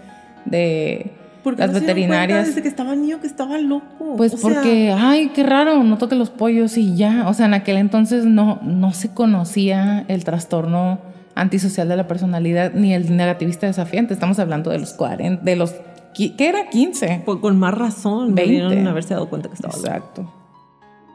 [0.44, 1.12] de
[1.42, 2.48] porque las veterinarias.
[2.48, 4.16] desde que estaba niño que estaba loco.
[4.18, 7.28] Pues porque, ay, qué raro, no toque los pollos y ya.
[7.28, 10.98] O sea, en aquel entonces no, no se conocía el trastorno
[11.34, 14.12] antisocial de la personalidad ni el negativista desafiante.
[14.12, 15.74] Estamos hablando de los 40, de los,
[16.18, 16.68] ¿qué era?
[16.68, 17.22] 15.
[17.24, 18.88] Pues con más razón, 20.
[18.88, 20.32] haberse dado cuenta que estaba Exacto.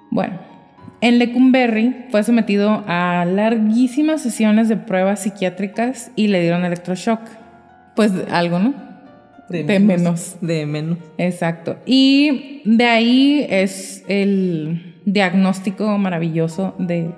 [0.10, 0.39] Bueno,
[1.01, 7.20] en Lecumberri fue sometido a larguísimas sesiones de pruebas psiquiátricas y le dieron electroshock.
[7.95, 8.74] Pues algo, ¿no?
[9.49, 10.97] De, menos, De menos.
[11.18, 11.76] Exacto.
[11.86, 17.12] Y de ahí es el diagnóstico maravilloso de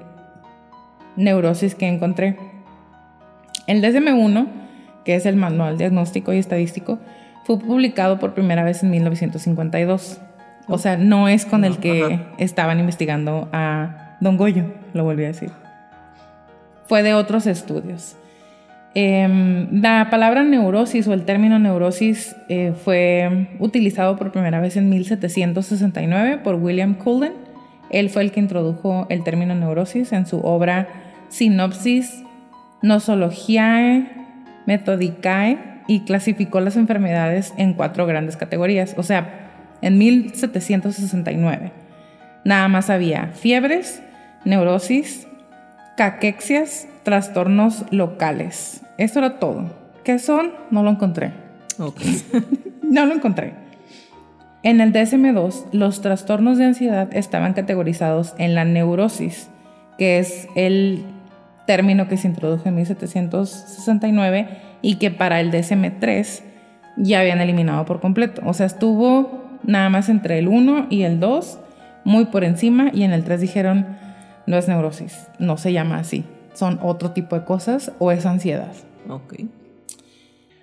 [1.16, 2.38] neurosis que encontré.
[3.68, 4.48] El DSM-1,
[5.06, 7.00] que es el Manual Diagnóstico y Estadístico,
[7.46, 10.20] fue publicado por primera vez en 1952.
[10.68, 15.28] O sea, no es con el que estaban investigando a Don Goyo, lo volví a
[15.28, 15.52] decir.
[16.88, 18.18] Fue de otros estudios.
[18.96, 24.90] Em, la palabra neurosis o el término neurosis eh, fue utilizado por primera vez en
[24.90, 27.34] 1769 por William Cullen.
[27.92, 30.88] Él fue el que introdujo el término neurosis en su obra
[31.30, 32.24] Sinopsis
[32.82, 34.10] Nosologiae
[34.66, 38.96] Methodicae y clasificó las enfermedades en cuatro grandes categorías.
[38.98, 41.72] O sea, en 1769
[42.44, 44.02] nada más había fiebres,
[44.46, 45.28] neurosis,
[45.98, 48.82] caquexias, trastornos locales.
[48.98, 49.74] Eso era todo.
[50.04, 50.54] ¿Qué son?
[50.72, 51.34] No lo encontré.
[52.84, 53.54] no lo encontré.
[54.64, 59.50] En el DSM-2, los trastornos de ansiedad estaban categorizados en la neurosis,
[59.98, 61.04] que es el
[61.68, 64.48] término que se introdujo en 1769
[64.86, 66.42] y que para el DSM-3
[66.98, 68.42] ya habían eliminado por completo.
[68.46, 71.60] O sea, estuvo nada más entre el 1 y el 2,
[72.04, 73.88] muy por encima, y en el 3 dijeron,
[74.48, 76.24] no es neurosis, no se llama así
[76.56, 78.72] son otro tipo de cosas o es ansiedad.
[79.10, 79.36] Ok.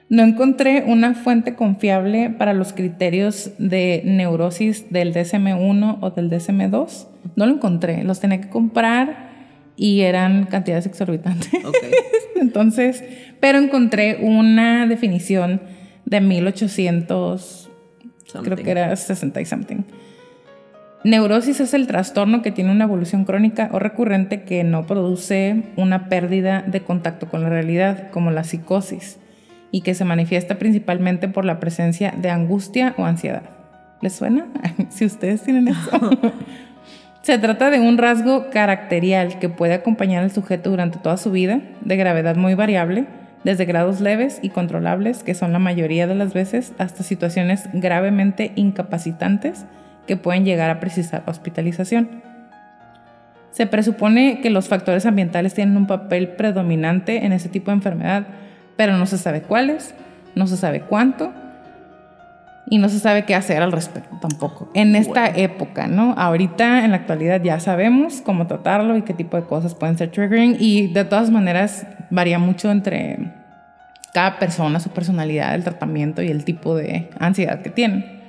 [0.08, 7.06] No encontré una fuente confiable para los criterios de neurosis del DSM-1 o del DSM-2.
[7.36, 8.04] No lo encontré.
[8.04, 9.30] Los tenía que comprar
[9.76, 11.64] y eran cantidades exorbitantes.
[11.64, 11.92] Okay.
[12.42, 13.02] Entonces,
[13.40, 15.62] pero encontré una definición
[16.04, 17.70] de 1800,
[18.42, 19.82] creo que era 60 y something
[21.04, 26.08] Neurosis es el trastorno que tiene una evolución crónica o recurrente que no produce una
[26.08, 29.18] pérdida de contacto con la realidad, como la psicosis,
[29.72, 33.42] y que se manifiesta principalmente por la presencia de angustia o ansiedad.
[34.00, 34.46] ¿Les suena?
[34.90, 35.90] si ustedes tienen eso.
[37.22, 41.60] Se trata de un rasgo caracterial que puede acompañar al sujeto durante toda su vida,
[41.80, 43.06] de gravedad muy variable,
[43.44, 48.50] desde grados leves y controlables, que son la mayoría de las veces, hasta situaciones gravemente
[48.56, 49.66] incapacitantes
[50.08, 52.22] que pueden llegar a precisar hospitalización.
[53.52, 58.26] Se presupone que los factores ambientales tienen un papel predominante en ese tipo de enfermedad,
[58.76, 59.94] pero no se sabe cuáles,
[60.34, 61.32] no se sabe cuánto
[62.66, 64.70] y no se sabe qué hacer al respecto tampoco.
[64.74, 66.14] En esta época, ¿no?
[66.16, 70.10] Ahorita, en la actualidad, ya sabemos cómo tratarlo y qué tipo de cosas pueden ser
[70.10, 73.32] triggering y de todas maneras varía mucho entre
[74.12, 78.20] cada persona, su personalidad, el tratamiento y el tipo de ansiedad que tienen.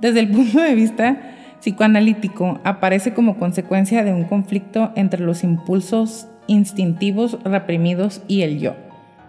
[0.00, 1.16] Desde el punto de vista
[1.60, 8.83] psicoanalítico, aparece como consecuencia de un conflicto entre los impulsos instintivos reprimidos y el yo.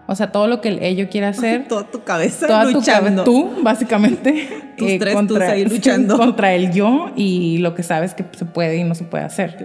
[0.08, 1.66] O sea, todo lo que el ello quiere hacer.
[1.68, 3.24] Toda tu cabeza toda luchando.
[3.24, 4.48] Tu tú, básicamente.
[4.76, 6.16] Tus tres tus contra, ahí luchando.
[6.18, 9.56] contra el yo y lo que sabes que se puede y no se puede hacer.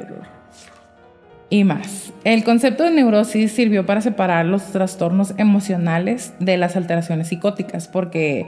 [1.50, 2.14] Y más.
[2.24, 8.46] El concepto de neurosis sirvió para separar los trastornos emocionales de las alteraciones psicóticas, porque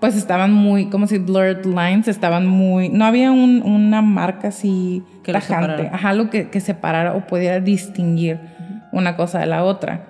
[0.00, 5.02] pues estaban muy, como si blurred lines, estaban muy, no había un- una marca así
[5.22, 8.38] Que tajante, ajá, lo que, que separara o pudiera distinguir
[8.90, 10.08] una cosa de la otra.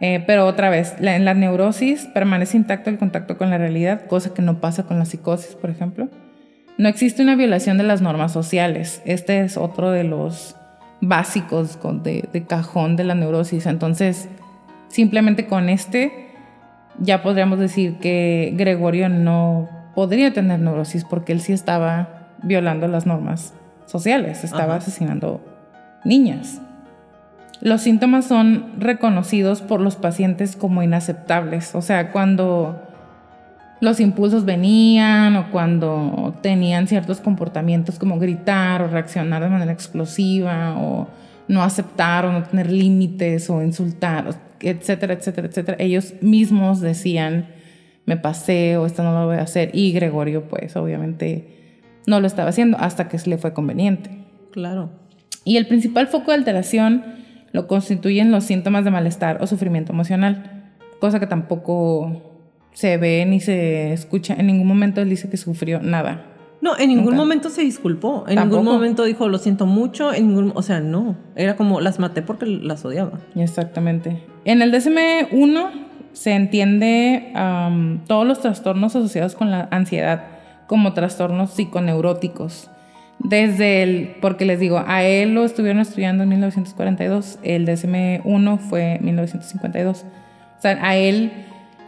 [0.00, 4.06] Eh, pero otra vez, la- en la neurosis permanece intacto el contacto con la realidad,
[4.06, 6.08] cosa que no pasa con la psicosis, por ejemplo.
[6.78, 9.02] No existe una violación de las normas sociales.
[9.04, 10.56] Este es otro de los
[11.02, 13.66] básicos de, de cajón de la neurosis.
[13.66, 14.28] Entonces,
[14.88, 16.28] simplemente con este
[16.98, 23.06] ya podríamos decir que Gregorio no podría tener neurosis porque él sí estaba violando las
[23.06, 23.54] normas
[23.86, 24.76] sociales, estaba Ajá.
[24.76, 25.40] asesinando
[26.04, 26.60] niñas.
[27.60, 32.80] Los síntomas son reconocidos por los pacientes como inaceptables, o sea, cuando
[33.80, 40.76] los impulsos venían o cuando tenían ciertos comportamientos como gritar o reaccionar de manera explosiva
[40.78, 41.08] o
[41.48, 45.76] no aceptar o no tener límites o insultar, etcétera, etcétera, etcétera.
[45.80, 47.48] Ellos mismos decían,
[48.06, 49.70] me pasé o esto no lo voy a hacer.
[49.72, 54.10] Y Gregorio, pues obviamente no lo estaba haciendo hasta que le fue conveniente.
[54.52, 54.90] Claro.
[55.44, 57.19] Y el principal foco de alteración
[57.52, 62.22] lo constituyen los síntomas de malestar o sufrimiento emocional, cosa que tampoco
[62.72, 64.34] se ve ni se escucha.
[64.34, 66.26] En ningún momento él dice que sufrió nada.
[66.60, 67.16] No, en ningún Nunca.
[67.16, 68.24] momento se disculpó.
[68.28, 68.60] En Tampoco.
[68.60, 70.12] ningún momento dijo, lo siento mucho.
[70.12, 71.16] En ningún, o sea, no.
[71.34, 73.18] Era como, las maté porque las odiaba.
[73.34, 74.22] Exactamente.
[74.44, 75.70] En el DSM-1
[76.12, 77.32] se entiende
[78.06, 80.24] todos los trastornos asociados con la ansiedad
[80.66, 82.70] como trastornos psiconeuróticos.
[83.22, 88.98] Desde el, porque les digo, a él lo estuvieron estudiando en 1942, el DSM-1 fue
[89.02, 90.04] 1952.
[90.58, 91.30] O sea, a él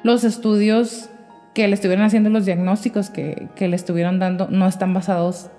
[0.02, 1.08] los estudios
[1.54, 5.50] que le estuvieron haciendo, los diagnósticos que, que le estuvieron dando, no están basados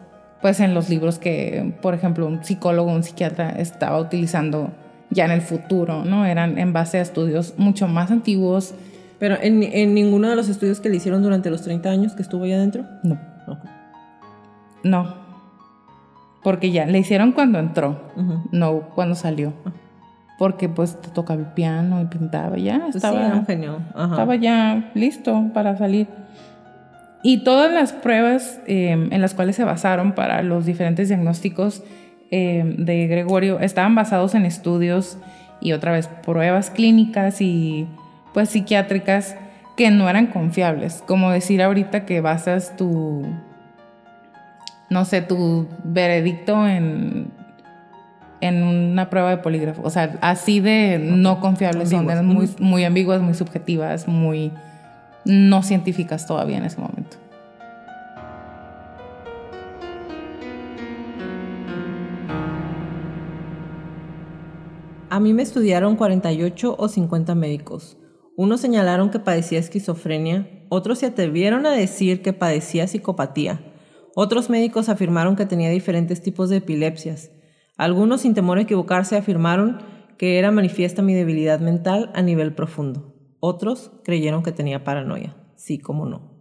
[0.41, 4.71] pues en los libros que, por ejemplo, un psicólogo, un psiquiatra estaba utilizando
[5.09, 6.26] ya en el futuro, ¿no?
[6.26, 8.76] Eran en base a estudios mucho más antiguos.
[9.19, 12.21] Pero en, en ninguno de los estudios que le hicieron durante los 30 años que
[12.21, 12.84] estuvo allá adentro.
[13.03, 13.17] No,
[13.47, 13.59] No.
[14.84, 15.22] no.
[16.43, 18.41] Porque ya le hicieron cuando entró, Ujú.
[18.51, 19.53] no cuando salió.
[20.37, 23.79] Porque pues tocaba el piano y pintaba, ya Pues estaba, sí, era un genio.
[23.95, 24.11] Ajá.
[24.11, 26.07] estaba ya listo para salir.
[27.21, 31.83] Y todas las pruebas eh, en las cuales se basaron para los diferentes diagnósticos
[32.31, 35.17] eh, de Gregorio estaban basados en estudios
[35.61, 37.87] y otra vez pruebas clínicas y
[38.33, 39.37] pues psiquiátricas
[39.77, 41.01] que no eran confiables.
[41.07, 43.23] Como decir ahorita que basas tu,
[44.93, 47.31] no sé, tu veredicto en,
[48.41, 49.81] en una prueba de polígrafo.
[49.83, 52.23] O sea, así de no confiables son, Ambiguas.
[52.23, 54.51] muy, muy ambiguas, muy subjetivas, muy
[55.25, 57.17] no científicas todavía en ese momento.
[65.09, 67.97] A mí me estudiaron 48 o 50 médicos.
[68.35, 73.72] Unos señalaron que padecía esquizofrenia, otros se atrevieron a decir que padecía psicopatía.
[74.16, 77.32] Otros médicos afirmaron que tenía diferentes tipos de epilepsias.
[77.78, 79.80] Algunos, sin temor a equivocarse, afirmaron
[80.18, 83.16] que era manifiesta mi debilidad mental a nivel profundo.
[83.39, 85.36] Otros creyeron que tenía paranoia.
[85.55, 86.34] Sí, como no.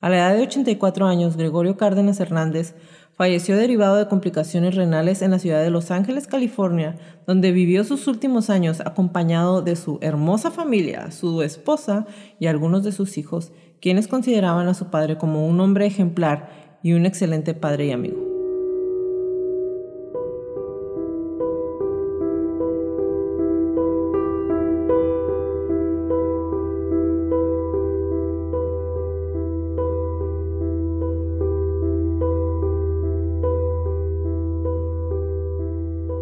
[0.00, 2.74] A la edad de 84 años, Gregorio Cárdenas Hernández
[3.12, 6.96] falleció derivado de complicaciones renales en la ciudad de Los Ángeles, California,
[7.26, 12.06] donde vivió sus últimos años acompañado de su hermosa familia, su esposa
[12.38, 16.92] y algunos de sus hijos, quienes consideraban a su padre como un hombre ejemplar y
[16.92, 18.37] un excelente padre y amigo.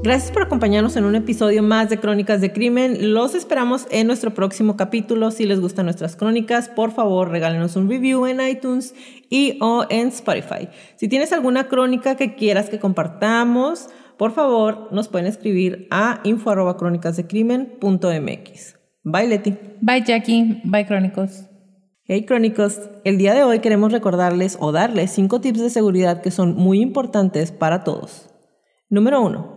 [0.06, 3.12] Gracias por acompañarnos en un episodio más de Crónicas de Crimen.
[3.12, 5.32] Los esperamos en nuestro próximo capítulo.
[5.32, 8.94] Si les gustan nuestras crónicas, por favor, regálenos un review en iTunes
[9.30, 10.68] y o en Spotify.
[10.94, 18.76] Si tienes alguna crónica que quieras que compartamos, por favor, nos pueden escribir a info@crónicasdecrimen.mx.
[19.02, 19.56] Bye, Leti.
[19.80, 20.60] Bye, Jackie.
[20.62, 21.46] Bye, Crónicos.
[22.04, 26.30] Hey Crónicos, el día de hoy queremos recordarles o darles cinco tips de seguridad que
[26.30, 28.30] son muy importantes para todos.
[28.88, 29.55] Número uno,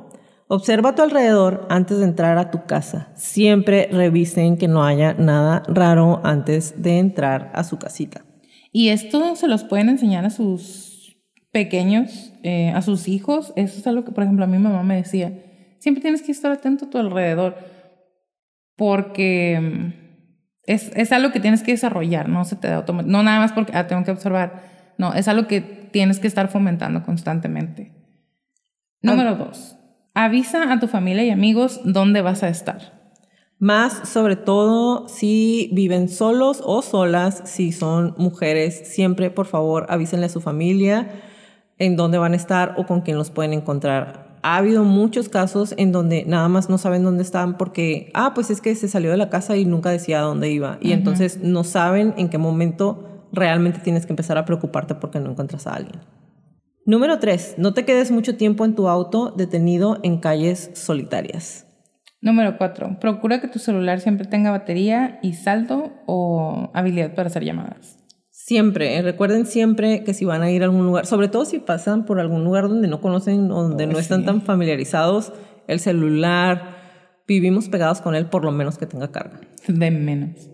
[0.52, 3.10] Observa a tu alrededor antes de entrar a tu casa.
[3.14, 8.26] Siempre revisen que no haya nada raro antes de entrar a su casita.
[8.72, 11.16] Y esto se los pueden enseñar a sus
[11.52, 13.54] pequeños, eh, a sus hijos.
[13.56, 15.39] Eso es algo que, por ejemplo, a mi mamá me decía.
[15.78, 17.56] Siempre tienes que estar atento a tu alrededor
[18.76, 19.93] porque mm,
[20.64, 23.16] es, es algo que tienes que desarrollar, no se te da automáticamente.
[23.16, 24.64] No nada más porque ah, tengo que observar.
[24.97, 27.93] No, es algo que tienes que estar fomentando constantemente.
[29.04, 29.76] Número dos
[30.14, 32.99] Avisa a tu familia y amigos dónde vas a estar.
[33.60, 40.28] Más sobre todo si viven solos o solas, si son mujeres, siempre por favor avísenle
[40.28, 41.10] a su familia
[41.78, 44.38] en dónde van a estar o con quién los pueden encontrar.
[44.41, 48.49] Ha habido muchos casos en donde nada más no saben dónde están porque, ah, pues
[48.49, 50.78] es que se salió de la casa y nunca decía dónde iba.
[50.82, 55.32] Y entonces no saben en qué momento realmente tienes que empezar a preocuparte porque no
[55.32, 55.99] encuentras a alguien.
[56.90, 57.60] Número 3.
[57.60, 61.68] No te quedes mucho tiempo en tu auto detenido en calles solitarias.
[62.20, 62.98] Número 4.
[63.00, 68.00] Procura que tu celular siempre tenga batería y saldo o habilidad para hacer llamadas.
[68.32, 71.60] Siempre, eh, recuerden siempre que si van a ir a algún lugar, sobre todo si
[71.60, 75.32] pasan por algún lugar donde no conocen, donde no están tan familiarizados,
[75.68, 76.76] el celular,
[77.28, 79.42] vivimos pegados con él, por lo menos que tenga carga.
[79.68, 80.50] De menos.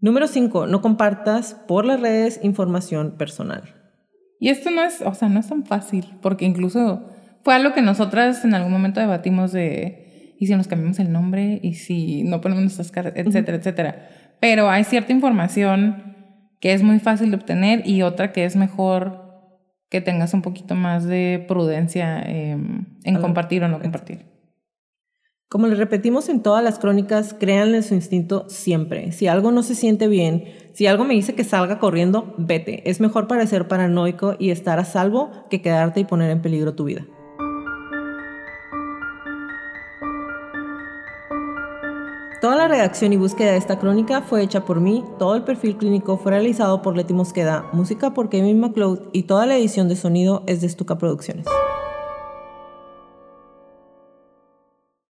[0.00, 0.66] Número 5.
[0.66, 3.79] No compartas por las redes información personal.
[4.40, 7.06] Y esto no es, o sea, no es tan fácil, porque incluso
[7.44, 11.60] fue algo que nosotras en algún momento debatimos de, ¿y si nos cambiamos el nombre?
[11.62, 13.12] ¿Y si no ponemos nuestras caras?
[13.16, 14.08] Etcétera, etcétera.
[14.40, 16.16] Pero hay cierta información
[16.58, 19.30] que es muy fácil de obtener y otra que es mejor
[19.90, 24.29] que tengas un poquito más de prudencia em, en compartir o no compartir.
[25.50, 29.10] Como le repetimos en todas las crónicas, créanle su instinto siempre.
[29.10, 30.44] Si algo no se siente bien,
[30.74, 32.88] si algo me dice que salga corriendo, vete.
[32.88, 36.84] Es mejor parecer paranoico y estar a salvo que quedarte y poner en peligro tu
[36.84, 37.04] vida.
[42.40, 45.76] Toda la redacción y búsqueda de esta crónica fue hecha por mí, todo el perfil
[45.76, 49.96] clínico fue realizado por Leti Mosqueda, música por Kevin McLeod y toda la edición de
[49.96, 51.46] sonido es de Stuka Producciones.